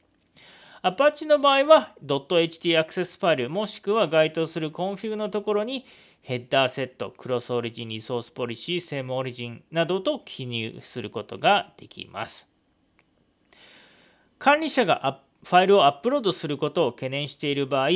[0.82, 5.86] Apache の場合は、.ht アクセスファイルもしくは該当する config のところに
[6.28, 12.48] Header set、Cross-Origin-Resource-Policy、same-origin などと記入することができます。
[14.40, 17.89] 管理者がファイルをアップロードすることを懸念している場合、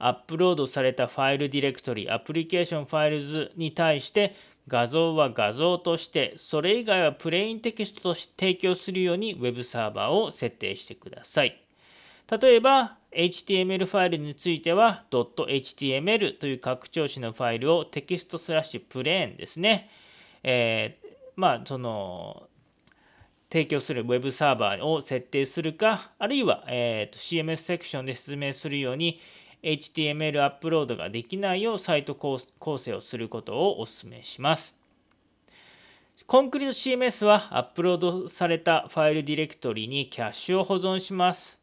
[0.00, 4.34] アップロードされたファイルディレクトリ、 application files に対して
[4.66, 11.62] 画像は画像として、それ以外は plain text として提供するように Web サーバーを設定してください。
[12.28, 19.88] 例えば、HTML ファイルについては .html という拡張子のファイルをテキストスラッシュ plain ですね。
[20.42, 22.48] えー、まあ、その、
[23.50, 29.20] 提供する Web サーバーを設定するか、あるいは、えーと、CMS セクションで説明するように
[29.62, 32.38] HTML アップロードができないようサイト構
[32.78, 34.74] 成をすることをお勧めします。
[36.26, 41.55] Concrete CMS はアップロードされたファイルディレクトリにキャッシュを保存します。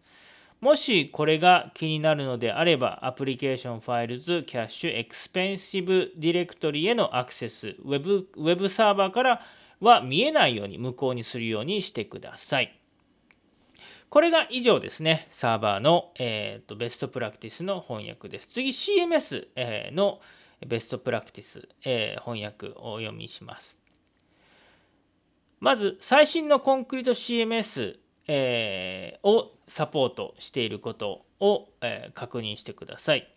[0.63, 9.41] もしこれが気になるのであれば、 application files、cache、expensive ディレクトリへのアクセス、ウェブウェブサーバーから
[9.81, 12.79] は見えないように無効にするようにしてください。
[14.09, 18.47] これが以上ですね、サーバーの、えーと、ベストプラクティスの翻訳です。
[18.47, 20.21] 次、CMS、えー、の
[20.65, 23.77] ベストプラクティス、えー、翻訳をお読みします。
[25.59, 27.97] まず、最新のコンクリート CMS、
[28.27, 33.27] えー、をサポートしていることを、えー、確認してください。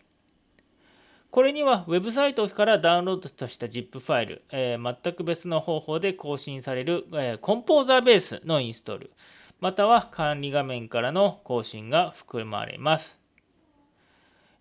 [1.29, 9.11] これにはウェブサイトからダウンロードした ZIP ファイル、えー、全く別の方法で更新される、えー、コンポーザーベースのインストール、
[9.59, 13.17] または管理画面からの更新が含まれます。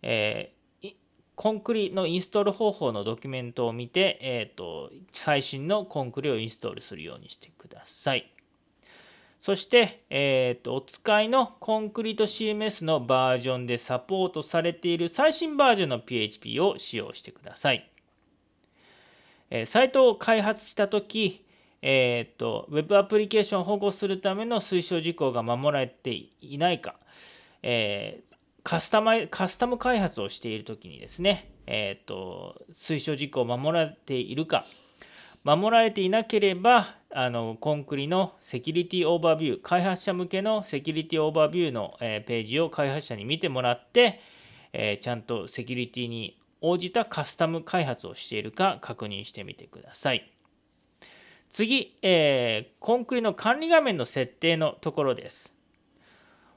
[0.03, 0.95] えー、
[1.35, 8.36] コンクリのインストール方法のドキュメントを見て、えーと、最新のコンクリをインストールするようにしてください。
[9.47, 17.89] そして、えーと、お使いのコンクリート CMS のバージョンでサポートされている最新バージョンの PHP を使用してください。
[19.51, 21.45] えー、サイトを開発したとき、
[21.81, 26.97] えーと、ウェブアプリケーションを保護するための推奨事項が守られていないか、
[27.63, 28.35] えー、
[28.65, 34.67] カスタマカスタム開発をしているときにですね、えーと推奨事項を守られているか、
[35.47, 44.19] 守られていなければあのコンクリのセキュリティオーバービュー開発者向けのセキュリティオーバービューの、えページを開発者に見てもらって、
[44.73, 50.29] えちゃんとセキュリティに応じたカスタム開発をしているか確認してみてください。
[51.49, 55.55] 次、えー、コンクリの管理画面の設定のところです。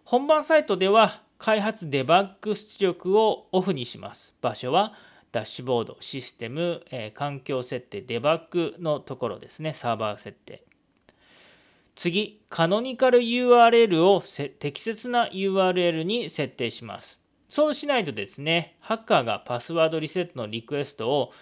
[0.03, 4.33] 本番サイトでは開発デバッグ出力をオフにします。
[4.41, 4.93] 場所は
[5.31, 10.63] ダッシュボード、システム、えー、環境設定、デバッグのところですね、サーバー設定。
[11.95, 14.23] 次、カノニカル URL を
[14.59, 17.19] 適切な URL に設定します。
[17.49, 21.33] そうしないとですね、ハッカーがパスワードリセットのリクエストを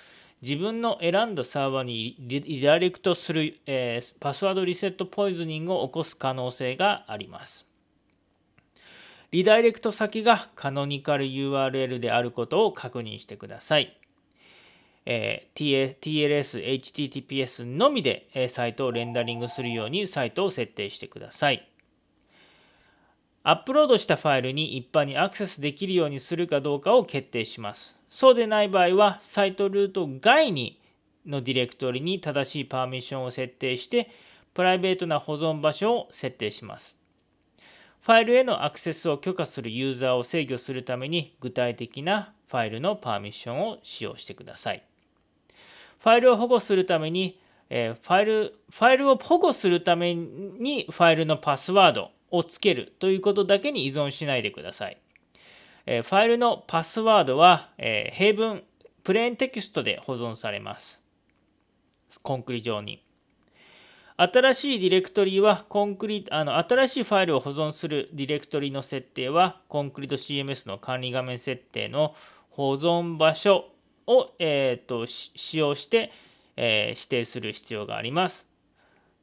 [0.42, 7.67] 自分の選んだサーバーにリダイレクトする、えー、パスワードリセットポイズニングを起こす可能性があります。
[9.32, 13.98] リダイレクト先がカノニカル URL であることを確認してください。
[15.06, 21.68] えー、TLS、HTTPS のみで、えサイトをレンダリングするようにサイトを設定してください。
[23.44, 27.98] アップロードしたファイルに一般にアクセスできるようにするかどうかを決定します。
[28.10, 30.82] そうでない場合は、サイトルート外に
[31.26, 34.10] のディレクトリに正しいパーミッションを設定して、
[34.54, 36.97] プライベートな保存場所を設定します。
[38.08, 44.84] ファイルへのアクセスを許可するユーザーを制御するために具体的なファイルのパーミッションを使用してください。
[46.00, 47.38] ファイルを保護するために、
[47.70, 54.98] えファイルファイルを保護するためにファイルのパスワードをつけるということだけに依存しないでください。
[55.86, 58.64] えファイルのパスワードは、え平文
[59.04, 61.02] プレーンテキストで保存されます。
[62.24, 63.04] コンクリ上に。
[64.20, 72.16] 新しいディレクトリはコンクリあの新しいファイルを保存するディレクトリの設定はコンクリート CMS の管理画面設定の
[72.50, 73.66] 保存場所
[74.08, 76.12] を、えーと、使用して、
[76.56, 78.48] えー、指定する必要があります。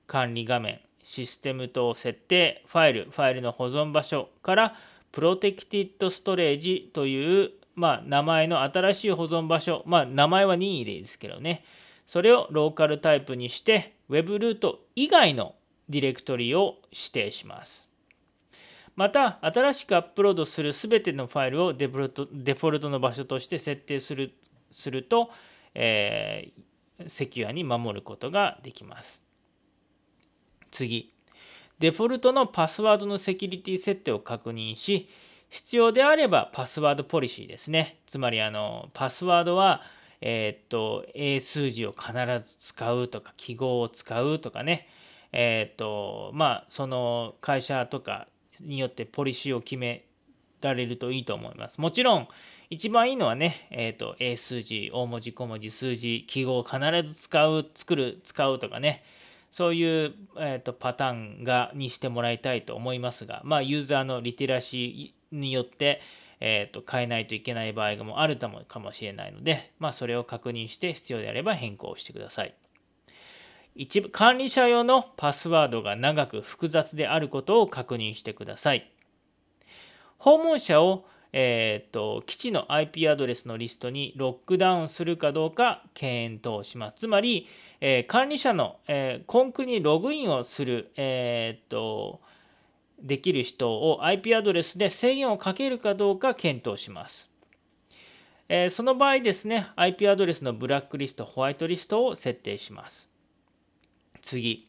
[0.07, 4.77] 管理画面、システム等設定、ファイル、ファイルの保存場所から
[5.11, 11.65] プロテクティッドストレージという、まあ、名前の新しい保存場所、まあ、名前は任意でいいですけどね、
[12.07, 15.55] それをローカルタイプにして Web ルート以外の
[15.89, 17.89] ディレクトリを指定します。
[18.97, 24.35] また、新しくアップロードするすべてのファイルをデフォルトデフォルトの場所として設定する
[24.71, 25.31] すると、
[25.75, 29.21] えー、セキュアに守ることができます。
[30.71, 31.13] 次、
[31.79, 35.09] デフォルトのパスワードのセキュリティ設定を確認し、
[35.51, 37.99] 必要であればパスワードポリシーですね。
[38.07, 39.83] つまりあのパスワードは
[40.27, 42.13] えー、っと、英数字を必
[42.51, 44.89] ず使うとか、記号を使うとかね、
[45.33, 48.27] えー、っと、まあ、その会社とか
[48.59, 50.07] によってポリシーを決め
[50.63, 51.79] られるといいと思います。
[51.79, 52.29] もちろん、
[52.71, 59.05] 一番いいのはね、えっと、英数字、大文字、小文字、数字、記号を必ず使う、作る、使うとかね、
[59.51, 61.13] そういう、えーと、とパター
[61.43, 66.01] ンがにしてもらいたいと思いますが、まあ、ユーザーのリテラシーによって、
[66.47, 72.55] えーと、変えないといけない場合もあるかもしれないので、まあ、それを確認して必要であれば変更してください。
[73.75, 78.93] 一部管理者用のパスワードが長く複雑であることを確認してください。
[80.19, 86.97] 訪問者を、えーと、基地の IP アドレスのリストにロックダウンするかどうか検討します。
[86.99, 87.49] つまり、
[87.81, 92.21] えー、管理者の、えー、コンクリにログインをする、えーと
[93.05, 97.29] できる人を IP アドレスで制限をかけるかどうか検討します。
[98.49, 103.09] えその場合ですね、IP アドレスのブラックリスト、ホワイトリストを設定します。
[104.25, 104.67] 次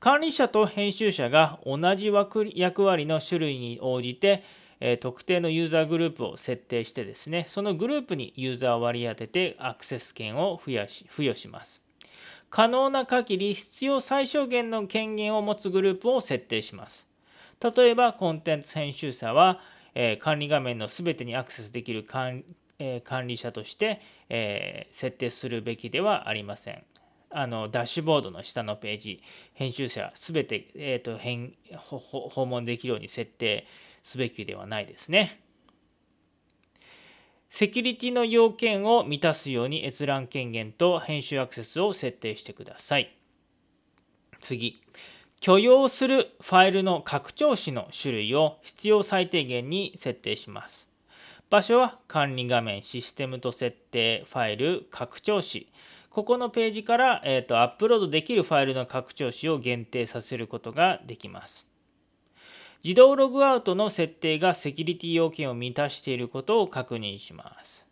[0.00, 2.10] 管理者と編集者が同じ
[2.54, 4.44] 役割の種類に応じて
[5.00, 11.80] 特定のユーザーグループを設定してですねそのグループにユーザーを割り当ててアクセス権を付与し付与します
[12.50, 17.06] 可能な限り必要最小限の権限を持つグループを設定します
[17.60, 19.60] 例えばコンテンツ編集者は、
[19.94, 22.42] え管理画面の全てにアクセスできる管,、
[22.78, 26.82] え管理者として、え設定するべきではありません
[27.30, 29.22] あのダッシュボードの下のページ
[29.54, 33.66] 編集者全て、えーと、と訪問できるように設定
[34.04, 35.40] すべきではないですね。
[37.48, 43.16] セキュリティの要件を満たすように閲覧権限と編集アクセスを設定してください。
[44.40, 44.80] 次。
[45.44, 50.88] 許容するファイルの拡張子の種類を必要最低限に設定します。
[51.50, 55.68] 場所は管理画面、システムと設定、ファイル、拡張子。
[56.08, 61.66] ここのページから、えーと、アップロードできるファイルの拡張子を限定させることができます。
[62.82, 67.86] 自動ログアウトの設定がセキュリティ要件を満たしていることを確認します。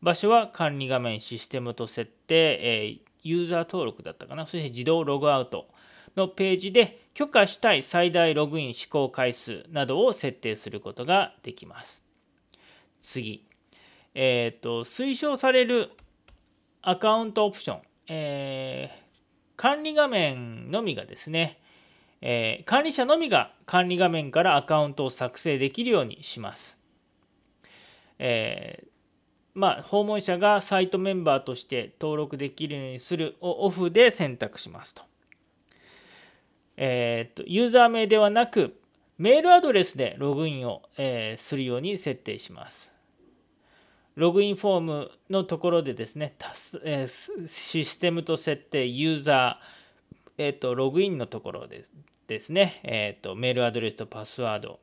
[0.00, 4.46] 場所は管理画面、システムと設定、えユーザー登録だったかな？
[4.46, 5.68] そして自動ログアウト
[6.16, 12.02] のページで許可したい最大ログイン試行回数などを設定することができます。
[13.00, 13.44] 次。
[14.14, 15.90] えっ、ー、と、推奨される
[16.82, 17.80] アカウントオプション。
[18.08, 19.02] えー、
[19.56, 21.58] 管理画面のみがですね、
[22.20, 26.78] えー、管理者のみが管理画面からアカウントを作成できるようにします。
[28.18, 28.88] えー、
[29.54, 35.02] まあ、訪問者がサイトメンバーとして登録できるようにするをオフで選択しますと。
[36.76, 38.78] えー、とユーザー名ではなく
[39.18, 42.92] メールアドレスでログインを、えー、するように設定します。
[44.14, 46.34] ログインフォームのところでですね、
[46.84, 51.84] えー、システムと設定、ユーザー、えーと、ログインのところで
[52.26, 54.80] ですね、えーと、メールアドレスとパスワード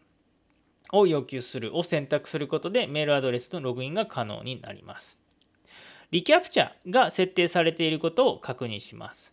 [0.91, 5.19] を要求するを選択することでメールアドレスのログインが可能になります。
[6.11, 9.32] リキャプチャが設定されていることを確認します。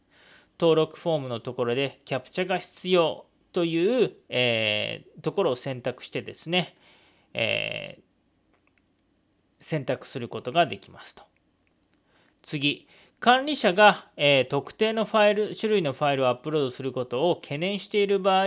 [0.61, 6.77] 登録フォームのところでキャプチャが必要という、えー、ところを選択してですね、
[7.33, 11.23] えー、選択することができますと。
[12.43, 12.87] 次、
[13.21, 18.47] 管理者が、えー、特定のファイル、種類のファイルをアップロードすることを懸念している場合、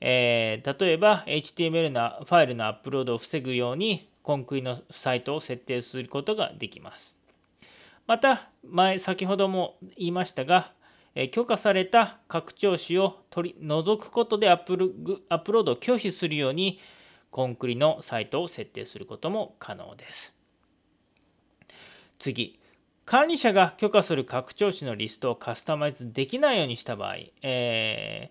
[0.00, 7.16] えー、例えば HTML のファイルのアップロードを防ぐようにコンクリのサイトを設定することができます。
[8.08, 10.72] また、前、先ほども言いましたが、
[11.14, 16.80] え、許可された拡張子を取り除くことでアップアップロードを拒否するように
[17.30, 20.34] コンクリのサイトを設定することも可能です。
[22.18, 22.58] 次、
[23.04, 28.30] 管理者が許可する拡張子のリストをカスタマイズできないようにした場合、え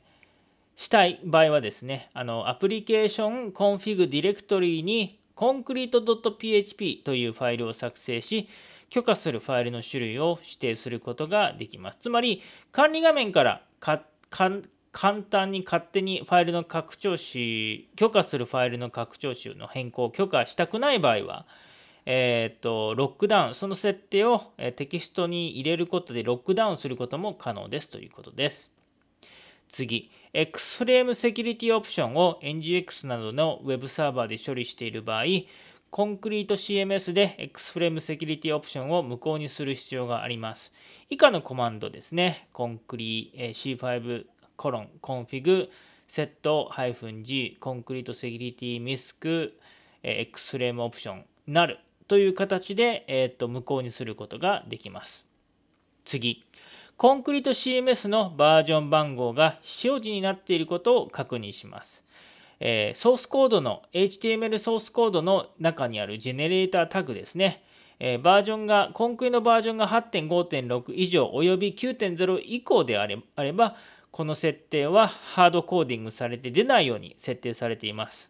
[0.78, 8.48] ー、したい場合はですね、あの application config ディレクトリに concrete.php というファイルを作成し、
[8.92, 11.98] 許可するファイルの種類を指定することができます。
[12.02, 21.46] つまり、管理画面からか簡単に勝手にファイルの拡張子、許可するファイルの拡張子の変更を許可したくない場合は、
[22.06, 28.72] えーと、ロックダウン、その設定をテキストに入れることでロックダウンすることも可能ですということです。
[29.70, 35.24] 次、XFrame セキュリティオプションを NGX などの Web サーバーで処理している場合、
[35.92, 40.72] コンクリート CMS で XFrame セキュリティオプションを無効にする必要があります。
[41.10, 44.24] 以下のコマンドですね、コンクリ C5
[44.56, 45.70] コロンコンフィグ
[46.08, 49.60] セット -g コンクリートセキュリティミスク
[50.02, 51.78] X フレームオプションなる
[52.08, 55.26] という形で、えー、と無効にすることができます。
[56.06, 56.46] 次、
[56.96, 62.02] コンクリート CMS のバージョン番号が非表示になっていることを確認します。
[62.64, 67.64] えー、ソースコードの HTML ソースコードの中にあるジェネレータータグですね。
[68.00, 73.18] えー、バージョンが、コンクリのバージョンが8.5.6以上および9.0以降であれ
[73.52, 73.76] ば、
[74.12, 78.30] この設定はハードコーディングされて出ないように設定されています。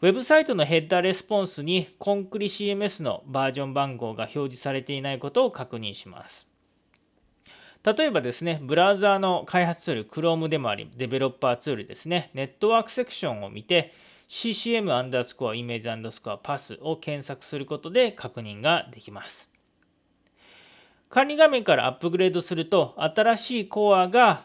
[0.00, 6.51] ウェブサイトのヘッダーレスポンスにコンクリ CMS のバージョン番号が表示されていないことを確認します。
[7.84, 13.92] 例えばですね、ブラウザーの開発ツール、Chrome でもあり、デベロッパーツールですね、ネットワークセクションを見て、
[14.28, 19.48] CCM アンダースコア、イメージアンダースコア、パスを検索することで確認ができます。
[21.10, 24.44] 管理画面からアップグレードすると、新しいコアが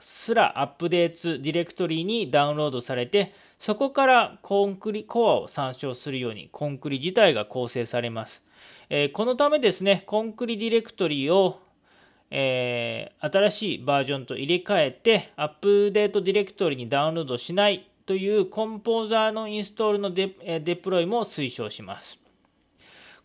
[0.00, 8.44] すらアップデートディレクトリにダウンロードされて、そこからコンクリコアを参照するように、コンクリ自体が構成されます。
[8.90, 11.60] えー、このためですね、コンクリディレクトリーを、
[12.36, 22.18] えー、新しいバージョンと入れ替えて update ディレクトリにダウンロードしないという Composer のインストールのデデプロイも推奨します。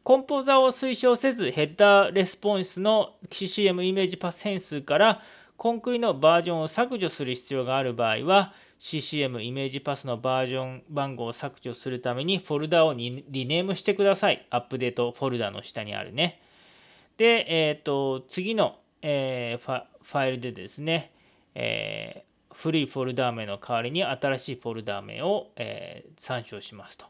[0.03, 5.23] Composer を推奨せずヘッダーレスポンスの CCM イメージパス変数から
[5.57, 14.45] コンクリのバージョンを削除する必要がある場合は CCM イメージパスのバージョン番号を削除するためにフォルダをリネームしてください。
[14.51, 16.43] update フォルダの下にあるね。
[17.19, 21.11] で、えっ、ー、と、次の、えー、ファイルでですね、
[21.55, 27.05] えー、古いフォルダー名の代わりに新しいフォルダー名を、えー、参照しますと。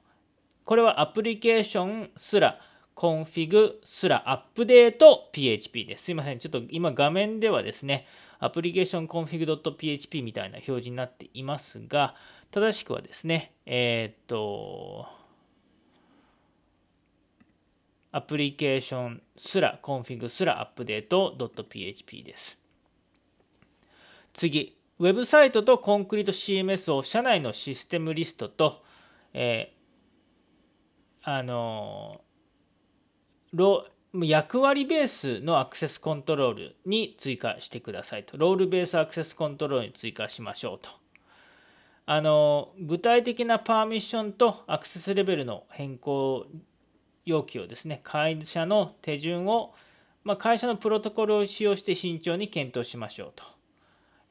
[0.66, 2.60] これはアプリケーションすら
[2.94, 6.04] コンフィグすらアップデート PHP です。
[6.04, 6.40] すいません。
[6.40, 8.06] ちょっと今画面ではですね、
[8.40, 12.16] application config .php みたいな表示になっていますが、
[12.52, 15.08] 正しくはですね、えー、っと、
[18.12, 22.58] アプリケーションすら config すら update .php です。
[24.34, 28.84] 次、ウェブサイトとコンクリート CMS を社内のシステムリストと、
[29.34, 32.22] えー、あの
[34.14, 38.38] 役割ベースのアクセスコントロールに追加してくださいと。
[38.38, 40.90] role based access control に追加しましょうと。
[42.08, 46.48] あの具体的なパーミッションとアクセスレベルの変更
[47.26, 49.74] 要求をですね、会社の手順を、
[50.24, 53.44] まあ、会社のプロトコルを使用して慎重に検討しましょうと。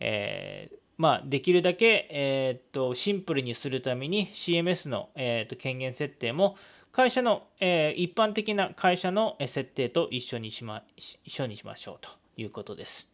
[0.01, 6.57] えー、まあ、できるだけ、えー、っとシンプルにするために CMS の、えー、っと権限設定も
[6.93, 13.09] 会社の、えー、一般的な会社の設定と一緒にしま一緒にしましょうということです。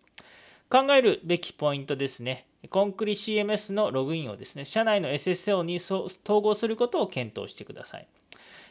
[0.70, 2.46] 考えるべきポイントですね。
[2.70, 6.08] コンクリ CMS のログインをですね、社内の SSO に統
[6.40, 8.08] 合することを検討してください。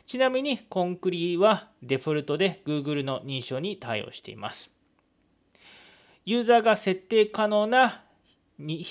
[0.06, 4.70] ちなみに、コンクリはデフォルトで Google の認証に対応しています。
[6.26, 8.04] ユーザーが設定可能な
[8.58, 8.86] に、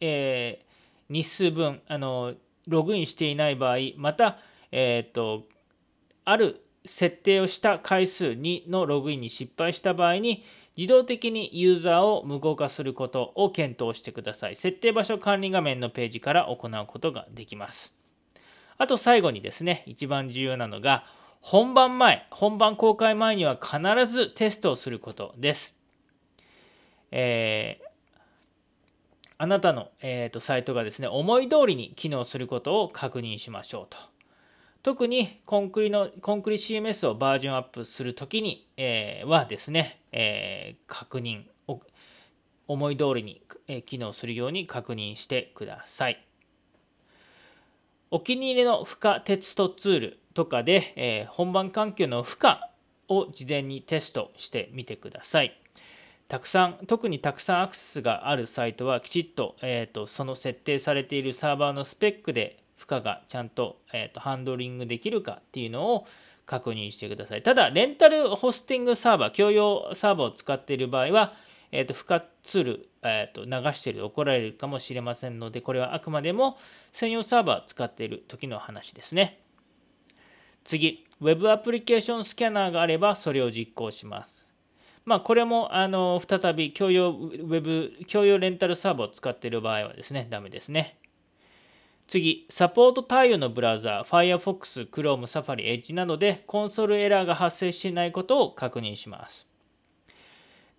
[0.00, 2.34] えー、日数分あの
[2.66, 4.38] ログインしていない場合、また、
[4.72, 5.46] えーと
[6.24, 10.44] ある設定をした回数2のログインに失敗した場合に
[10.76, 14.56] 自動的にユーザーを無効化することを検討してください。
[14.56, 17.92] 設定場所管理画面のページから行うことができます。
[18.80, 21.04] あと最後にですね、一番重要なのが
[21.42, 23.78] 本番前、本番公開前には必
[24.10, 25.74] ずテストをすることです。
[27.12, 27.90] えー
[29.36, 33.98] あなたの、えーとサイトがですね、思い通りに機能することを確認しましょうと。
[34.82, 41.82] 特にコンクリのコンクリ CMS をバージョンアップするときに、えー、はですね、えー、確認を
[42.66, 46.29] 思い通りに、え、機能するように確認してください。
[48.10, 52.56] お気に入りの負荷テストツールとかで、えー、本番環境の負荷
[53.08, 55.56] を事前にテストしてみてください。
[56.28, 66.06] たくさん特にたくさんアクセスがあるサイトはきちっと,、えーとその設定されているサーバーのスペックで負荷がちゃんと,、えーと、ハンドリングできるかっていうのを
[66.46, 67.42] 確認してください。
[67.42, 71.34] ただ、レンタルホスティングサーバー、共用サーバーを使っている場合は、
[71.72, 76.58] えーと、負荷ツール、えーと、流していると怒られるかもしれませんので、これはあくまでも
[76.92, 79.40] 専用サーバー使っている時の話ですね。
[80.64, 84.48] 次、Web アプリケーションスキャナーがあれば、それを実行します。
[85.04, 90.98] まあ、これもあの再び共用 Web、共用レンタルサーバーを使っている場合はですね、ダメですね。
[92.06, 99.49] 次、サポート対応のブラウザー、Firefox、Chrome、Safari、Edge などでコンソールエラーが発生しないことを確認します。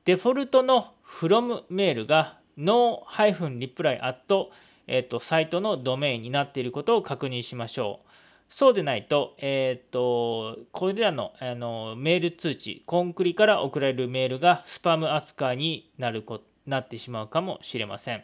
[0.05, 4.47] デフォルトの from メールが no-reply at、
[4.87, 8.11] えーと、サイトのドメインになっていることを確認しましょう。
[8.49, 18.23] そうでないと、えっ、ー、と、これらのあのメール通知、コンクリから送られるメールがスパム扱いになるこなってしまうかもしれません。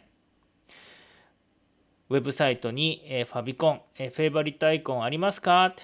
[2.10, 5.74] ウェブサイトに、えファビコン、えフェイバリットアイコンありますか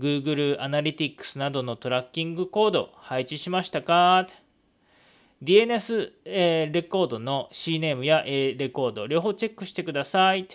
[0.00, 4.26] ?Google Analytics などのトラッキングコード配置しましたか？
[5.42, 10.48] ?DNS、えレコードの CNAME や A レコード両方チェックしてください。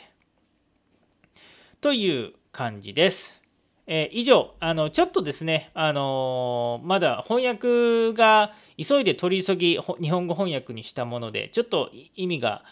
[1.79, 3.41] という感じです。
[3.87, 12.63] え以上あの、ちょっとですね、あのまだ翻訳が急いで取り急ぎ日本語翻訳にしたもので、ちょっと意味が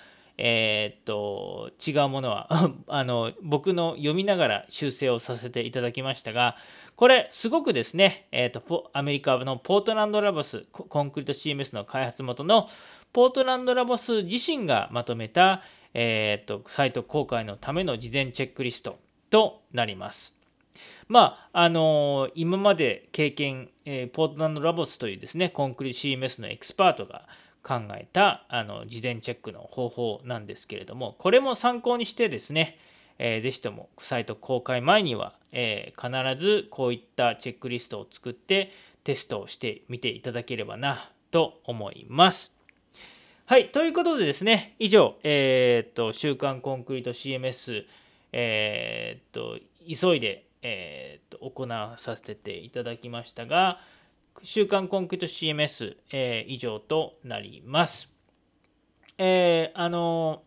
[0.41, 2.47] えー、っと違うものは
[2.87, 6.55] あの僕の読みながら修正をさせていただきましたが
[6.99, 12.67] これすごくですね、えー、とアメリカのポートランドラボスコンクリート CMS の開発元の
[13.13, 15.61] ポートランドラボス自身がまとめた、
[15.93, 20.35] えー、っとサイト公開のための事前チェックリストとなります。
[21.07, 27.29] まああの今まで経験、えー、ポートランドラボスというですねコンクリート CMS のエキスパートが
[27.63, 32.77] 考えたあの事前チェックの方法なんですけれどもこれも参考にしてですね、
[33.19, 38.71] えー、ぜひともサイト公開前には、えー、必ずこういったチェックリストを作って
[39.03, 42.51] テストをしてみていただければなと思います。
[43.45, 47.85] はい、ということでですね、以上、えー、っと、週刊コンクリート CMS、
[48.31, 53.79] えー、っと、急いで、えー、っと行わさせていただきましたが、
[54.43, 58.07] 週刊コンクリート CMS、えー、以上となります。
[59.17, 60.43] えー、あの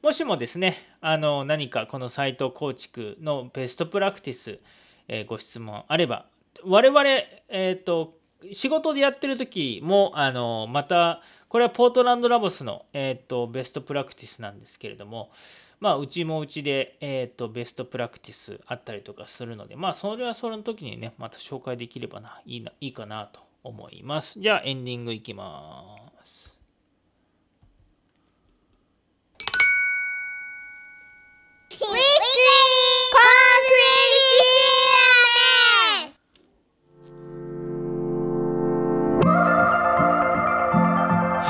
[0.00, 4.60] もしもですね、あの何かこのサイト構築のベストプラクティス、
[5.08, 6.26] えー、ご質問あれば、
[6.64, 7.04] 我々、
[7.48, 8.16] えっ、と、
[8.52, 15.32] 仕事でやってる時も、あのまた、これはポートランドラボスの、えーと、ベストプラクティスなんですけれども、
[15.80, 24.38] まあ、うちもうちで、えーと、ベストプラクティスあったりとかするので、まあ、それはその時にね、また紹介できればないいないいかなと思います。
[24.38, 26.17] じゃあ、エンディングいきます。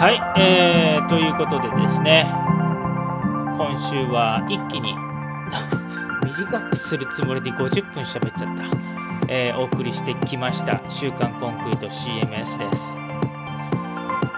[0.01, 4.95] はい、えー、ということでですね、今週は一気に
[6.25, 8.63] 短くするつもりで50分喋っちゃった、
[9.27, 12.97] えー、お送りしてきました、週刊コンクリート CMS です。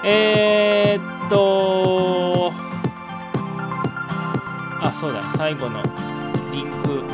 [0.02, 2.54] えー、っと、
[4.80, 5.82] あ、そうだ、最後の
[6.52, 7.04] リンク、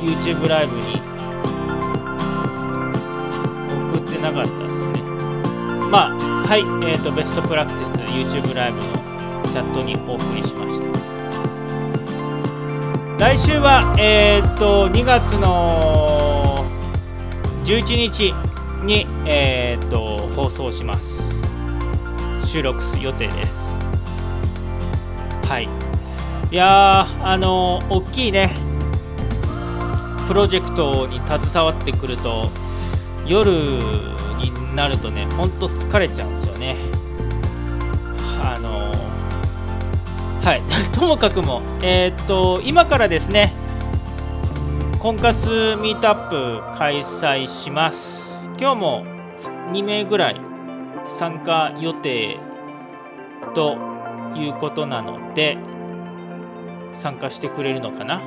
[0.00, 1.00] YouTube ライブに
[3.92, 4.59] 送ってなかった。
[5.90, 6.14] まあ、
[6.46, 8.84] はい、えーと、ベストプラクティス YouTube ライブの
[9.50, 10.88] チャットにお送りしました。
[13.18, 16.64] 来週は、えーと、2月の
[17.64, 18.32] 11日
[18.84, 21.24] に、えーと、放送します。
[22.46, 23.50] 収録する予定です。
[25.48, 25.68] はい。
[26.52, 28.54] いやあの大きいね、
[30.28, 32.48] プロジェクトに携わってくると、
[33.26, 34.19] 夜
[34.80, 36.74] なるとね、ほんと疲れちゃうんですよね。
[38.42, 38.90] あの
[40.42, 40.62] はい、
[40.98, 43.52] ともかくも、えー、っと、今からですね、
[44.98, 48.40] 婚活ミートアップ開催します。
[48.58, 49.04] 今日も
[49.74, 50.40] 2名ぐらい
[51.08, 52.38] 参加予定
[53.54, 53.76] と
[54.34, 55.58] いうことなので、
[56.94, 58.22] 参加してくれるのかな？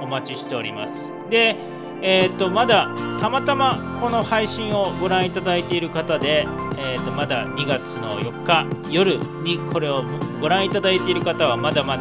[0.00, 1.12] お待ちしております。
[1.30, 1.56] で、
[2.00, 2.88] えーと、まだ
[3.20, 6.46] たまたまこの配信をご覧いただいている方で、
[6.78, 10.04] えーと、まだ2月の4日夜にこれを
[10.40, 11.98] ご覧いただいている方はまだま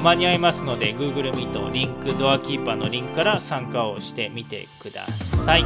[0.00, 5.64] 間に合いますので Google Meet リンクドアキーパーのリンクから参加をしてみてください。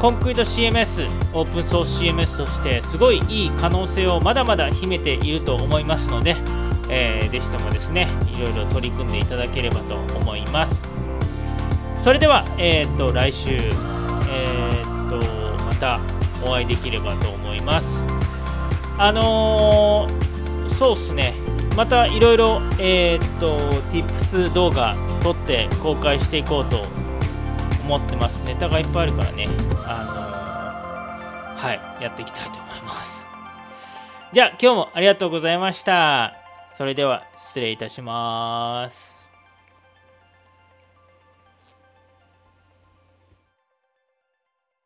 [0.00, 6.36] コンクリート CMS オープンソース CMS としてすごいいい可能性をまだまだ秘めていると思いますので、
[6.88, 10.97] えー、ぜひともですねいろいろ取り組んでいただければと思います。
[12.02, 16.00] それでは、えー、と来週、えー、とまた
[16.44, 18.00] お会いできればと思います。
[18.98, 21.34] あのー、そうっすね、
[21.76, 23.58] またいろいろ、えー、と
[23.92, 26.82] Tips 動画撮って公開していこうと
[27.84, 28.42] 思ってます。
[28.44, 29.46] ネタがいっぱいあるからね、
[29.86, 30.04] あ
[31.54, 33.24] の、はい、やっていきたいと思います。
[34.32, 36.34] じゃあ、今日もありがとうございました。
[36.76, 39.07] それでは、失礼いたします。